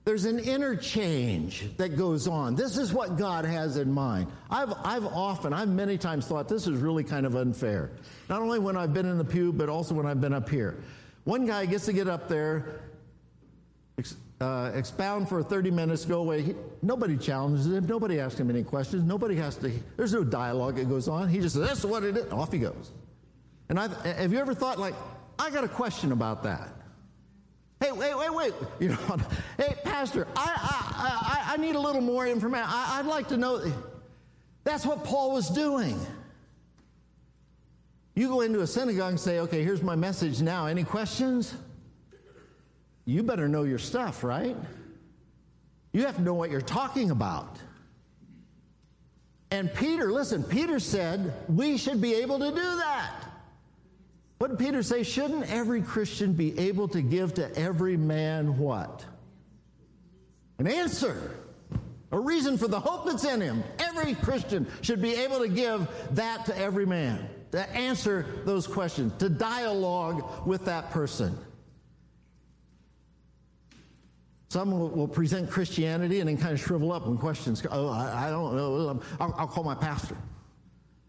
[0.04, 2.54] There's an interchange that goes on.
[2.54, 4.26] This is what God has in mind.
[4.50, 7.90] I've, I've often, I've many times thought this is really kind of unfair.
[8.28, 10.76] Not only when I've been in the pew, but also when I've been up here.
[11.24, 12.82] One guy gets to get up there,
[14.44, 16.42] uh, expound for 30 minutes, go away.
[16.42, 17.86] He, nobody challenges him.
[17.86, 19.02] Nobody asks him any questions.
[19.02, 21.28] Nobody has to, there's no dialogue that goes on.
[21.28, 22.30] He just says, that's what it is.
[22.30, 22.92] Off he goes.
[23.70, 24.94] And I, have you ever thought, like,
[25.38, 26.68] I got a question about that?
[27.80, 28.54] Hey, wait, wait, wait.
[28.80, 29.16] You know,
[29.56, 32.66] hey, Pastor, I, I, I, I need a little more information.
[32.68, 33.62] I, I'd like to know.
[34.64, 35.98] That's what Paul was doing.
[38.14, 40.66] You go into a synagogue and say, okay, here's my message now.
[40.66, 41.54] Any questions?
[43.04, 44.56] You better know your stuff, right?
[45.92, 47.58] You have to know what you're talking about.
[49.50, 53.24] And Peter, listen, Peter said we should be able to do that.
[54.38, 55.04] What did Peter say?
[55.04, 59.04] Shouldn't every Christian be able to give to every man what?
[60.58, 61.36] An answer.
[62.10, 63.62] A reason for the hope that's in him.
[63.78, 69.12] Every Christian should be able to give that to every man, to answer those questions,
[69.18, 71.38] to dialogue with that person.
[74.54, 77.66] Some will, will, present Christianity and then kind of shrivel up when questions.
[77.72, 79.02] Oh, I, I don't know.
[79.18, 80.16] I'll, I'll, call my pastor.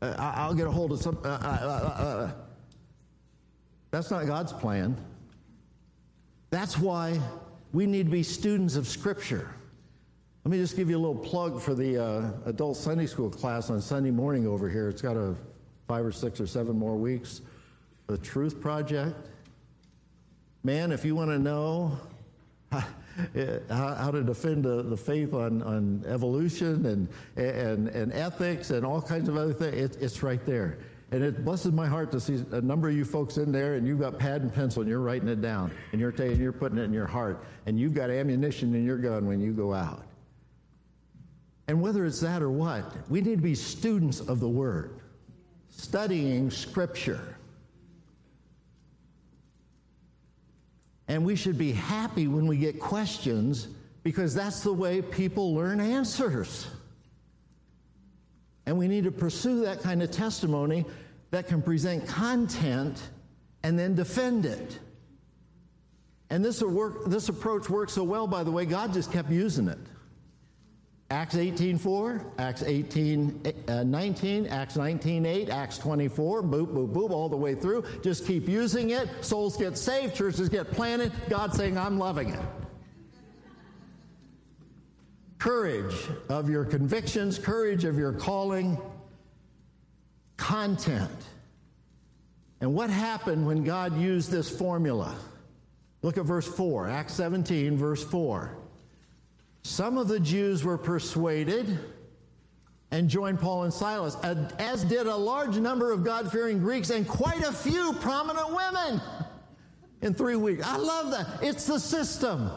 [0.02, 1.20] Uh, I'll get a hold of some.
[1.24, 2.32] Uh, uh, uh, uh,
[3.92, 4.98] that's not God's plan.
[6.50, 7.22] That's why
[7.72, 9.54] we need to be students of Scripture.
[10.44, 13.70] Let me just give you a little plug for the uh, adult Sunday school class
[13.70, 14.90] on Sunday morning over here.
[14.90, 15.36] It's got a
[15.88, 17.42] five or six or seven more weeks.
[18.08, 19.16] The Truth Project.
[20.64, 21.96] Man, if you want to know
[23.70, 27.08] how, how, to defend the, the faith on, on evolution and,
[27.38, 29.76] and, and ethics and all kinds of other things.
[29.76, 30.80] It, it's right there.
[31.12, 33.88] And it blesses my heart to see a number of you folks in there, and
[33.88, 36.78] you've got pad and pencil, and you're writing it down, and you're taking, you're putting
[36.78, 40.04] it in your heart, and you've got ammunition in your gun when you go out.
[41.68, 45.00] And whether it's that or what, we need to be students of the Word,
[45.70, 47.38] studying Scripture.
[51.08, 53.68] And we should be happy when we get questions
[54.04, 56.68] because that's the way people learn answers.
[58.66, 60.86] And we need to pursue that kind of testimony
[61.32, 63.02] that can present content
[63.64, 64.80] and then defend it.
[66.30, 69.68] And this, work, this approach works so well, by the way, God just kept using
[69.68, 69.78] it.
[71.12, 77.38] Acts 18.4, Acts 18, uh, 19, Acts 19.8, Acts 24, boop, boop, boop, all the
[77.38, 77.84] way through.
[78.02, 79.08] Just keep using it.
[79.22, 81.12] Souls get saved, churches get planted.
[81.30, 82.40] God saying, I'm loving it.
[85.38, 85.96] Courage
[86.28, 88.76] of your convictions, courage of your calling,
[90.38, 91.12] content.
[92.62, 95.16] And what happened when God used this formula?
[96.02, 98.58] Look at verse 4, Acts 17, verse 4.
[99.66, 101.80] Some of the Jews were persuaded
[102.92, 104.16] and joined Paul and Silas,
[104.60, 109.02] as did a large number of God fearing Greeks and quite a few prominent women
[110.04, 110.64] in three weeks.
[110.64, 111.42] I love that.
[111.42, 112.52] It's the system.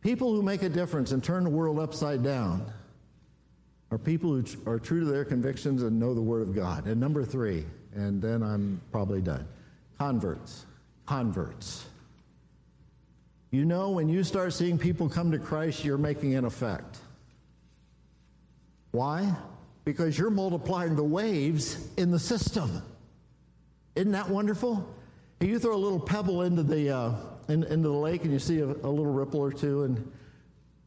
[0.00, 2.68] People who make a difference and turn the world upside down
[3.92, 6.86] are people who are true to their convictions and know the Word of God.
[6.86, 7.64] And number three,
[7.94, 9.46] and then I'm probably done
[9.98, 10.66] converts.
[11.06, 11.86] Converts.
[13.50, 16.98] You know, when you start seeing people come to Christ, you're making an effect.
[18.90, 19.34] Why?
[19.84, 22.82] Because you're multiplying the waves in the system.
[23.94, 24.88] Isn't that wonderful?
[25.40, 27.14] You throw a little pebble into the, uh,
[27.48, 30.12] in, into the lake and you see a, a, little ripple or two, and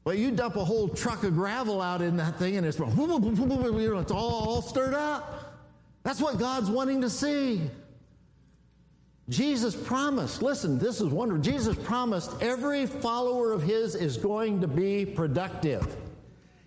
[0.03, 4.11] well, you dump a whole truck of gravel out in that thing and it's, it's
[4.11, 5.55] all stirred up.
[6.03, 7.61] That's what God's wanting to see.
[9.29, 11.43] Jesus promised, listen, this is wonderful.
[11.43, 15.95] Jesus promised every follower of his is going to be productive.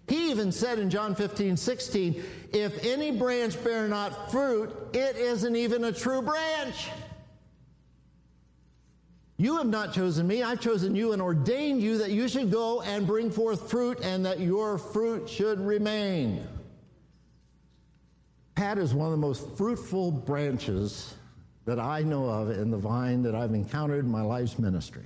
[0.06, 5.56] He even said in John 15, 16, if any branch bear not fruit, it isn't
[5.56, 6.88] even a true branch.
[9.38, 12.82] You have not chosen me, I've chosen you and ordained you that you should go
[12.82, 16.46] and bring forth fruit and that your fruit should remain.
[18.54, 21.14] Pat is one of the most fruitful branches
[21.64, 25.04] that I know of in the vine that I've encountered in my life's ministry.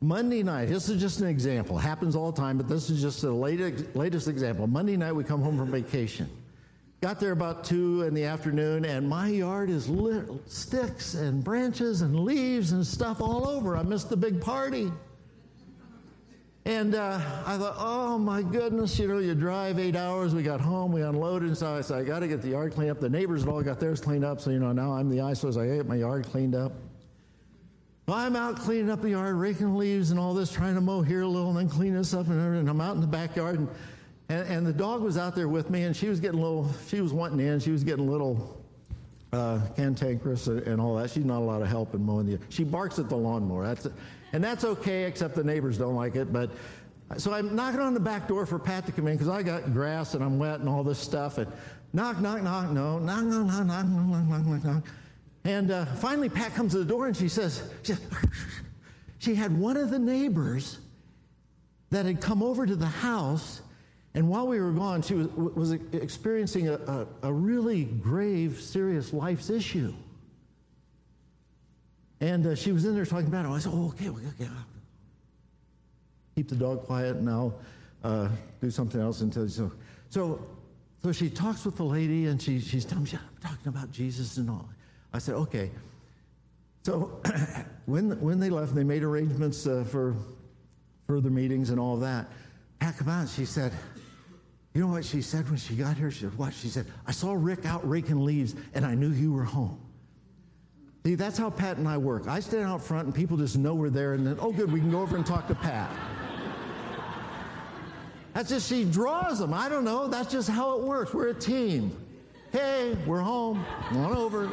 [0.00, 3.22] Monday night, this is just an example, happens all the time, but this is just
[3.22, 4.66] the latest, latest example.
[4.66, 6.28] Monday night, we come home from vacation.
[7.00, 12.02] Got there about two in the afternoon, and my yard is lit, sticks and branches
[12.02, 13.76] and leaves and stuff all over.
[13.76, 14.90] I missed the big party.
[16.66, 20.34] And uh, I thought, oh my goodness, you know, you drive eight hours.
[20.34, 22.74] We got home, we unloaded, and so I said, I got to get the yard
[22.74, 22.98] cleaned up.
[22.98, 25.42] The neighbors had all got theirs cleaned up, so you know, now I'm the ice,
[25.42, 26.72] so I get my yard cleaned up.
[28.08, 31.02] Well, I'm out cleaning up the yard, raking leaves and all this, trying to mow
[31.02, 32.68] here a little and then clean this up and everything.
[32.68, 33.68] I'm out in the backyard, and,
[34.28, 36.68] and, and the dog was out there with me, and she was getting a little,
[36.88, 38.60] she was wanting in, she was getting a little
[39.36, 41.10] uh, cantankerous and all that.
[41.10, 42.38] She's not a lot of help in mowing the.
[42.48, 43.66] She barks at the lawnmower.
[43.66, 43.86] That's
[44.32, 46.32] and that's okay, except the neighbors don't like it.
[46.32, 46.50] But
[47.18, 49.72] so I'm knocking on the back door for Pat to come in because I got
[49.72, 51.38] grass and I'm wet and all this stuff.
[51.38, 51.50] And
[51.92, 54.84] knock, knock, knock, no, knock, knock, knock, knock, knock, knock, knock, knock.
[55.44, 57.94] And uh, finally, Pat comes to the door and she says, she,
[59.18, 60.80] she had one of the neighbors
[61.90, 63.60] that had come over to the house
[64.16, 69.12] and while we were gone, she was, was experiencing a, a, a really grave, serious
[69.12, 69.92] life's issue.
[72.22, 73.50] And uh, she was in there talking about it.
[73.50, 74.50] I said, oh, okay, okay.
[76.34, 77.60] Keep the dog quiet and I'll
[78.02, 78.28] uh,
[78.62, 79.70] do something else until so.
[80.08, 80.40] So,
[81.02, 84.38] so she talks with the lady and she, she's telling me, I'm talking about Jesus
[84.38, 84.66] and all.
[85.12, 85.70] I said, okay.
[86.84, 87.20] So
[87.84, 90.16] when, when they left, they made arrangements uh, for
[91.06, 92.28] further meetings and all that.
[92.78, 93.72] Pat come out, she said,
[94.76, 96.10] you know what she said when she got here?
[96.10, 96.52] She said, What?
[96.52, 99.80] She said, I saw Rick out raking leaves and I knew you were home.
[101.02, 102.28] See, that's how Pat and I work.
[102.28, 104.80] I stand out front and people just know we're there and then, oh, good, we
[104.80, 105.90] can go over and talk to Pat.
[108.34, 109.54] That's just, she draws them.
[109.54, 110.08] I don't know.
[110.08, 111.14] That's just how it works.
[111.14, 111.96] We're a team.
[112.52, 113.64] Hey, we're home.
[113.88, 114.50] Come on over.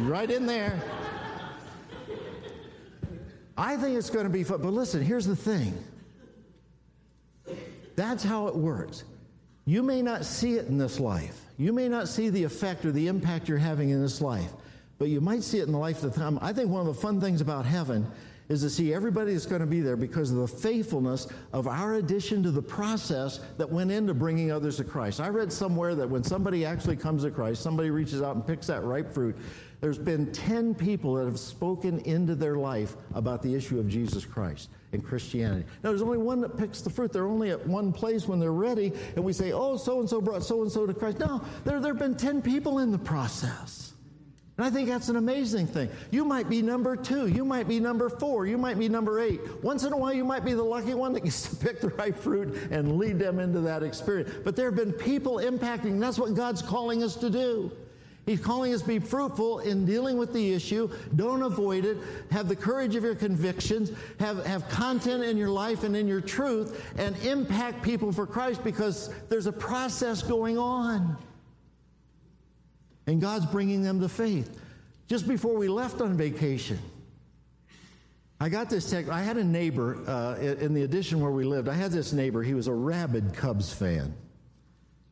[0.00, 0.82] Right in there.
[3.56, 4.60] I think it's going to be fun.
[4.60, 5.82] But listen, here's the thing
[7.96, 9.04] that's how it works.
[9.64, 11.44] You may not see it in this life.
[11.56, 14.50] You may not see the effect or the impact you're having in this life,
[14.98, 16.38] but you might see it in the life of the time.
[16.42, 18.06] I think one of the fun things about heaven
[18.52, 21.94] is to see everybody that's going to be there because of the faithfulness of our
[21.94, 25.20] addition to the process that went into bringing others to Christ.
[25.20, 28.66] I read somewhere that when somebody actually comes to Christ, somebody reaches out and picks
[28.66, 29.34] that ripe fruit,
[29.80, 34.24] there's been 10 people that have spoken into their life about the issue of Jesus
[34.26, 35.64] Christ and Christianity.
[35.82, 37.10] Now, there's only one that picks the fruit.
[37.10, 40.20] They're only at one place when they're ready, and we say, oh, so and so
[40.20, 41.18] brought so and so to Christ.
[41.18, 43.81] No, there, there have been 10 people in the process.
[44.58, 45.88] And I think that's an amazing thing.
[46.10, 47.26] You might be number two.
[47.26, 48.46] You might be number four.
[48.46, 49.40] You might be number eight.
[49.62, 51.88] Once in a while, you might be the lucky one that gets to pick the
[51.88, 54.30] right fruit and lead them into that experience.
[54.44, 55.98] But there have been people impacting.
[55.98, 57.72] That's what God's calling us to do.
[58.26, 60.88] He's calling us to be fruitful in dealing with the issue.
[61.16, 61.96] Don't avoid it.
[62.30, 63.90] Have the courage of your convictions.
[64.20, 68.62] Have, have content in your life and in your truth and impact people for Christ
[68.62, 71.16] because there's a process going on.
[73.06, 74.60] And God's bringing them to faith.
[75.08, 76.78] Just before we left on vacation,
[78.40, 79.10] I got this text.
[79.10, 81.68] I had a neighbor uh, in the addition where we lived.
[81.68, 82.42] I had this neighbor.
[82.42, 84.14] He was a rabid Cubs fan.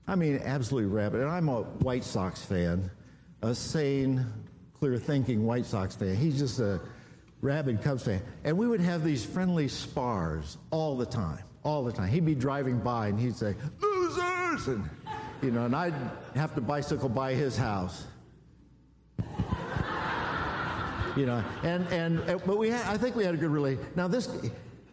[0.07, 1.21] I mean, absolutely rabid.
[1.21, 2.91] And I'm a White Sox fan
[3.43, 4.25] a sane,
[4.79, 6.15] clear thinking White Sox fan.
[6.17, 6.81] He's just a
[7.41, 8.21] rabid Cubs fan.
[8.45, 12.09] And we would have these friendly spars all the time, all the time.
[12.09, 14.69] He'd be driving by and he'd say, losers!
[14.69, 14.91] And,
[15.43, 15.95] you know, and I'd
[16.35, 18.07] have to bicycle by his house.
[21.17, 23.85] you know, and, and, uh, but we had, I think we had a good relation.
[23.97, 24.29] Now this,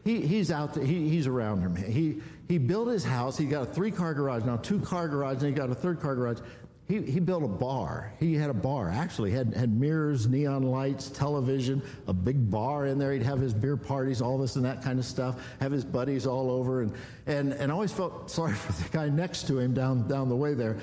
[0.04, 1.76] he, he's out there, he, he's around him.
[1.76, 3.38] He, he built his house.
[3.38, 6.00] He got a three car garage, now two car garage, and he got a third
[6.00, 6.40] car garage.
[6.88, 8.14] He, he built a bar.
[8.18, 12.98] He had a bar, actually, had, had mirrors, neon lights, television, a big bar in
[12.98, 13.12] there.
[13.12, 16.26] He'd have his beer parties, all this and that kind of stuff, have his buddies
[16.26, 16.84] all over.
[16.84, 16.94] And,
[17.26, 20.36] and, and I always felt sorry for the guy next to him down, down the
[20.36, 20.78] way there.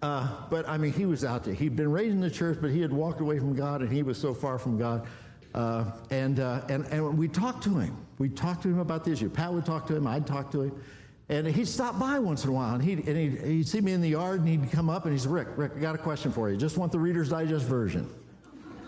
[0.00, 1.52] Uh, but I mean, he was out there.
[1.52, 4.02] He'd been raised in the church, but he had walked away from God, and he
[4.02, 5.06] was so far from God.
[5.54, 7.96] Uh, and, uh, and, and we talked to him.
[8.18, 9.28] We talked to him about the issue.
[9.28, 10.82] Pat would talk to him, I'd talk to him.
[11.28, 13.92] And he'd stop by once in a while, and he'd, and he'd, he'd see me
[13.92, 15.98] in the yard, and he'd come up, and he'd say, Rick, Rick, I got a
[15.98, 16.56] question for you.
[16.56, 18.08] Just want the Reader's Digest version.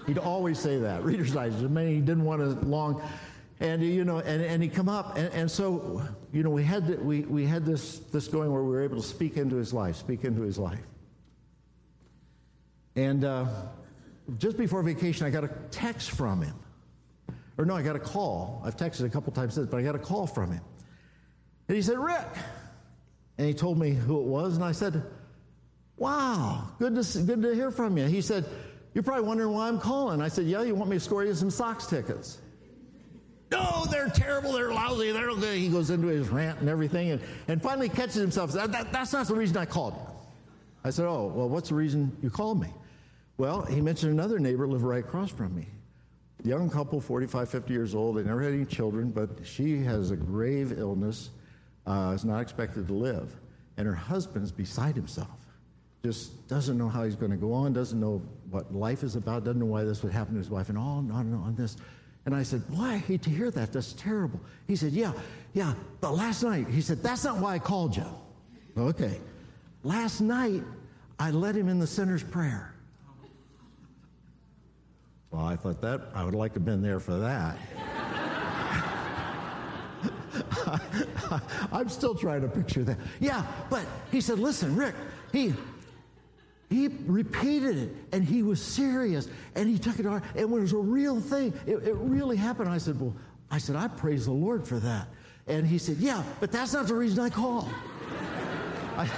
[0.07, 1.65] He'd always say that, Reader's Digest.
[1.65, 3.03] I mean, he didn't want a long,
[3.59, 6.87] and you know, and, and he'd come up, and, and so, you know, we had,
[6.87, 9.73] the, we, we had this, this going where we were able to speak into his
[9.73, 10.87] life, speak into his life.
[12.95, 13.47] And uh,
[14.39, 16.55] just before vacation, I got a text from him.
[17.57, 18.63] Or no, I got a call.
[18.65, 20.63] I've texted a couple times since, but I got a call from him.
[21.69, 22.27] And he said, Rick.
[23.37, 25.03] And he told me who it was, and I said,
[25.97, 28.07] Wow, good to, good to hear from you.
[28.07, 28.45] He said,
[28.95, 30.21] You're probably wondering why I'm calling.
[30.21, 32.39] I said, Yeah, you want me to score you some Sox tickets?
[33.51, 35.57] No, they're terrible, they're lousy, they're good.
[35.57, 38.53] He goes into his rant and everything, and, and finally catches himself.
[38.53, 39.95] That, that, that's not the reason I called.
[40.85, 42.69] I said, Oh, well, what's the reason you called me?
[43.37, 45.67] Well, he mentioned another neighbor lived right across from me
[46.45, 48.17] young couple, 45, 50 years old.
[48.17, 51.31] They never had any children, but she has a grave illness
[51.89, 53.35] uh, is not expected to live.
[53.77, 55.29] And her husband is beside himself.
[56.05, 59.45] Just doesn't know how he's going to go on, doesn't know what life is about,
[59.45, 61.77] doesn't know why this would happen to his wife, and all on and on this.
[62.27, 62.95] And I said, Why?
[62.95, 63.73] I hate to hear that.
[63.73, 64.39] That's terrible.
[64.67, 65.13] He said, Yeah,
[65.55, 65.75] yeah.
[66.01, 68.07] But last night, he said, That's not why I called you.
[68.77, 69.19] Okay.
[69.83, 70.63] Last night,
[71.19, 72.75] I led him in the sinner's prayer.
[75.31, 77.59] Well, I thought that I would like to have been there for that.
[81.73, 82.99] I'm still trying to picture that.
[83.21, 84.95] Yeah, but he said, listen, Rick,
[85.33, 85.55] he
[86.71, 90.63] he repeated it and he was serious and he took it on and when it
[90.63, 91.55] was a real thing.
[91.67, 92.69] It, it really happened.
[92.69, 93.17] I said, Well,
[93.51, 95.09] I said, I praise the Lord for that.
[95.47, 97.71] And he said, Yeah, but that's not the reason I called.
[98.99, 99.09] I,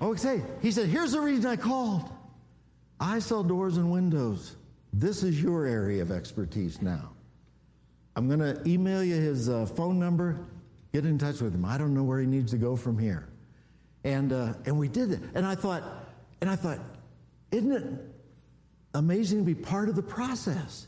[0.00, 0.42] okay.
[0.60, 2.10] He said, Here's the reason I called.
[2.98, 4.56] I sell doors and windows.
[4.92, 7.12] This is your area of expertise now.
[8.14, 10.46] I'm going to email you his uh, phone number.
[10.92, 11.64] Get in touch with him.
[11.64, 13.28] I don't know where he needs to go from here.
[14.04, 15.20] And, uh, and we did it.
[15.34, 15.82] And I thought,
[16.40, 16.78] and I thought,
[17.50, 17.84] isn't it
[18.94, 20.86] amazing to be part of the process?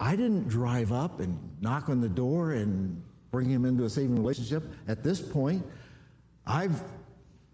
[0.00, 4.16] I didn't drive up and knock on the door and bring him into a saving
[4.16, 4.64] relationship.
[4.88, 5.64] At this point,
[6.46, 6.82] I've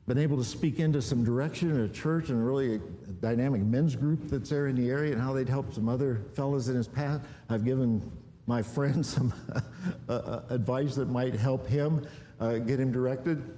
[0.07, 2.79] been able to speak into some direction in a church and really a
[3.21, 6.71] dynamic men's group that's there in the area and how they'd help some other fellows
[6.71, 7.21] in his path.
[7.51, 8.11] I've given
[8.49, 9.33] my friend some
[10.09, 12.05] uh, uh, advice that might help him
[12.41, 13.57] uh, get him directed.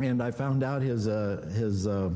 [0.00, 2.10] And I found out his, uh, his uh,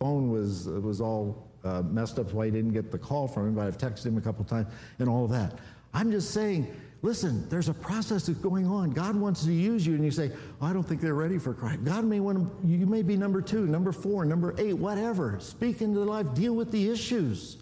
[0.00, 1.48] phone was, was all
[1.84, 4.20] messed up, so I didn't get the call from him, but I've texted him a
[4.20, 4.66] couple times
[4.98, 5.54] and all that.
[5.94, 8.90] I'm just saying, listen, there's a process that's going on.
[8.90, 11.54] God wants to use you, and you say, oh, I don't think they're ready for
[11.54, 11.84] Christ.
[11.84, 15.38] God may want to, you may be number two, number four, number eight, whatever.
[15.38, 17.58] Speak into their life, deal with the issues.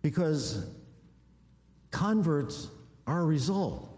[0.00, 0.66] Because
[1.96, 2.68] converts
[3.06, 3.88] are a result.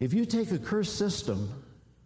[0.00, 1.48] If you take a cursed system,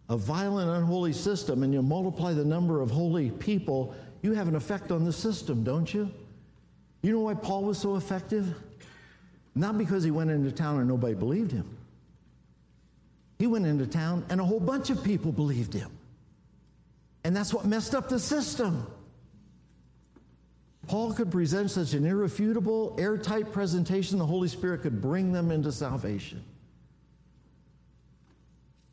[0.09, 4.55] a violent, unholy system, and you multiply the number of holy people, you have an
[4.55, 6.11] effect on the system, don't you?
[7.01, 8.53] You know why Paul was so effective?
[9.55, 11.77] Not because he went into town and nobody believed him.
[13.39, 15.89] He went into town and a whole bunch of people believed him.
[17.23, 18.85] And that's what messed up the system.
[20.87, 25.71] Paul could present such an irrefutable, airtight presentation, the Holy Spirit could bring them into
[25.71, 26.43] salvation.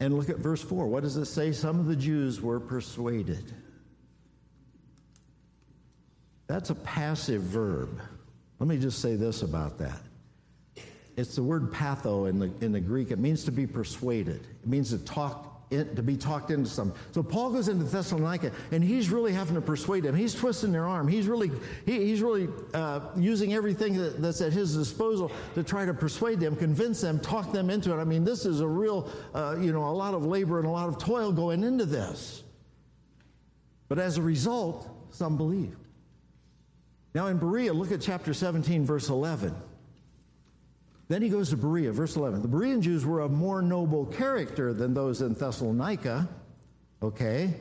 [0.01, 0.86] And look at verse 4.
[0.86, 1.53] What does it say?
[1.53, 3.53] Some of the Jews were persuaded.
[6.47, 8.01] That's a passive verb.
[8.59, 10.01] Let me just say this about that.
[11.16, 13.11] It's the word peitho in the, in the Greek.
[13.11, 16.98] It means to be persuaded, it means to talk in, to be talked into something.
[17.12, 20.14] So Paul goes into Thessalonica, and he's really having to persuade them.
[20.14, 21.08] He's twisting their arm.
[21.08, 21.50] He's really,
[21.84, 26.40] he, he's really uh, using everything that, that's at his disposal to try to persuade
[26.40, 28.00] them, convince them, talk them into it.
[28.00, 30.70] I mean, this is a real, uh, you know, a lot of labor and a
[30.70, 32.42] lot of toil going into this.
[33.88, 35.76] But as a result, some believe.
[37.14, 39.54] Now in Berea, look at chapter 17, verse 11.
[41.09, 42.42] Then he goes to Berea, verse 11.
[42.42, 46.28] The Berean Jews were of more noble character than those in Thessalonica.
[47.02, 47.54] Okay?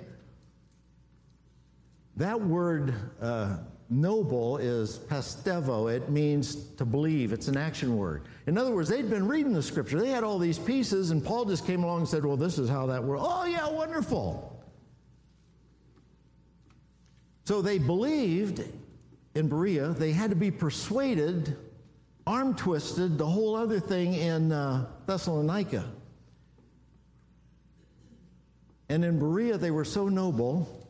[2.17, 3.57] That word uh,
[3.89, 5.93] noble is pastevo.
[5.93, 7.31] It means to believe.
[7.31, 8.23] It's an action word.
[8.47, 10.01] In other words, they'd been reading the scripture.
[10.01, 12.69] They had all these pieces, and Paul just came along and said, Well, this is
[12.69, 13.21] how that works.
[13.25, 14.53] Oh, yeah, wonderful.
[17.45, 18.61] So they believed
[19.35, 19.89] in Berea.
[19.89, 21.55] They had to be persuaded
[22.27, 25.85] arm twisted the whole other thing in uh, Thessalonica.
[28.89, 30.85] And in Berea, they were so noble,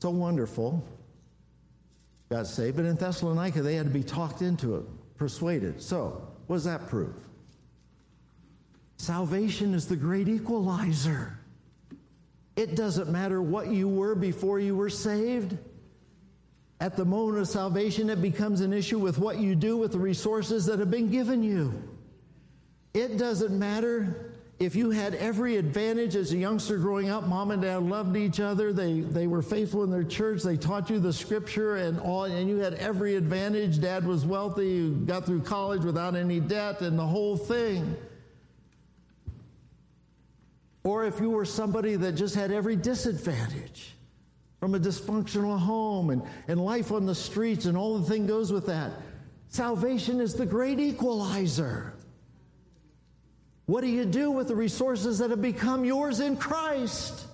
[0.00, 0.82] so wonderful,
[2.30, 2.76] God saved.
[2.76, 4.84] But in Thessalonica, they had to be talked into it,
[5.18, 5.80] persuaded.
[5.82, 7.14] So, what does that prove?
[8.96, 11.38] Salvation is the great equalizer.
[12.56, 15.56] It doesn't matter what you were before you were saved.
[16.82, 20.00] At the moment of salvation, it becomes an issue with what you do with the
[20.00, 21.80] resources that have been given you.
[22.92, 27.62] It doesn't matter if you had every advantage as a youngster growing up, mom and
[27.62, 31.12] dad loved each other, they, they were faithful in their church, they taught you the
[31.12, 33.80] scripture and all, and you had every advantage.
[33.80, 37.94] Dad was wealthy, you got through college without any debt, and the whole thing.
[40.82, 43.91] Or if you were somebody that just had every disadvantage
[44.62, 48.52] from a dysfunctional home and, and life on the streets and all the thing goes
[48.52, 48.92] with that.
[49.48, 51.94] Salvation is the great equalizer.
[53.66, 57.26] What do you do with the resources that have become yours in Christ?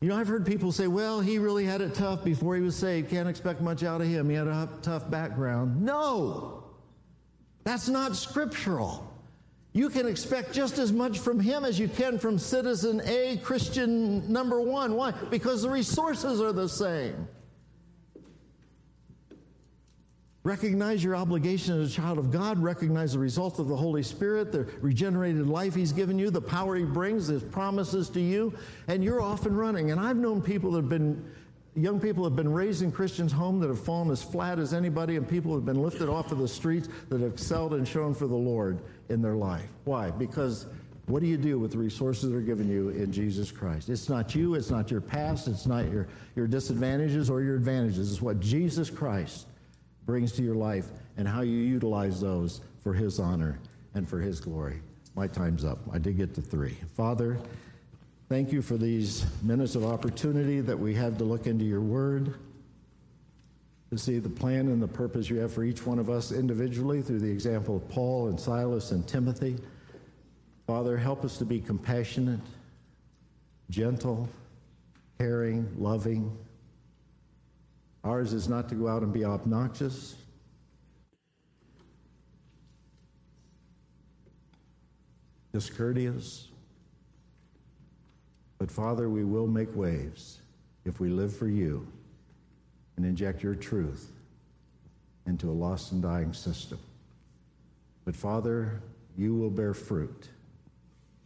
[0.00, 2.74] You know, I've heard people say, well, he really had it tough before he was
[2.74, 3.08] saved.
[3.08, 4.28] Can't expect much out of him.
[4.28, 5.80] He had a tough background.
[5.80, 6.64] No,
[7.62, 9.13] that's not scriptural.
[9.74, 14.32] You can expect just as much from him as you can from citizen A, Christian
[14.32, 14.94] number one.
[14.94, 15.10] Why?
[15.10, 17.26] Because the resources are the same.
[20.44, 22.62] Recognize your obligation as a child of God.
[22.62, 26.76] Recognize the result of the Holy Spirit, the regenerated life He's given you, the power
[26.76, 28.54] He brings, His promises to you,
[28.86, 29.90] and you're off and running.
[29.90, 31.24] And I've known people that have been
[31.76, 35.16] young people have been raised in Christians' home that have fallen as flat as anybody,
[35.16, 38.26] and people have been lifted off of the streets that have excelled and shown for
[38.26, 39.68] the Lord in their life.
[39.84, 40.10] Why?
[40.10, 40.66] Because
[41.06, 43.88] what do you do with the resources that are given you in Jesus Christ?
[43.88, 48.10] It's not you, it's not your past, it's not your, your disadvantages or your advantages.
[48.10, 49.46] It's what Jesus Christ
[50.06, 53.58] brings to your life and how you utilize those for His honor
[53.94, 54.80] and for His glory.
[55.14, 55.78] My time's up.
[55.92, 56.76] I did get to three.
[56.96, 57.38] Father,
[58.34, 62.34] thank you for these minutes of opportunity that we have to look into your word,
[63.92, 67.00] to see the plan and the purpose you have for each one of us individually
[67.00, 69.56] through the example of Paul and Silas and Timothy.
[70.66, 72.40] Father, help us to be compassionate,
[73.70, 74.28] gentle,
[75.16, 76.36] caring, loving.
[78.02, 80.16] Ours is not to go out and be obnoxious.
[85.52, 86.48] Discourteous.
[88.64, 90.40] But Father, we will make waves
[90.86, 91.86] if we live for you
[92.96, 94.10] and inject your truth
[95.26, 96.78] into a lost and dying system.
[98.06, 98.80] But Father,
[99.18, 100.30] you will bear fruit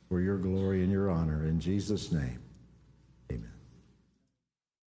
[0.09, 1.47] for your glory and your honor.
[1.47, 2.41] In Jesus' name.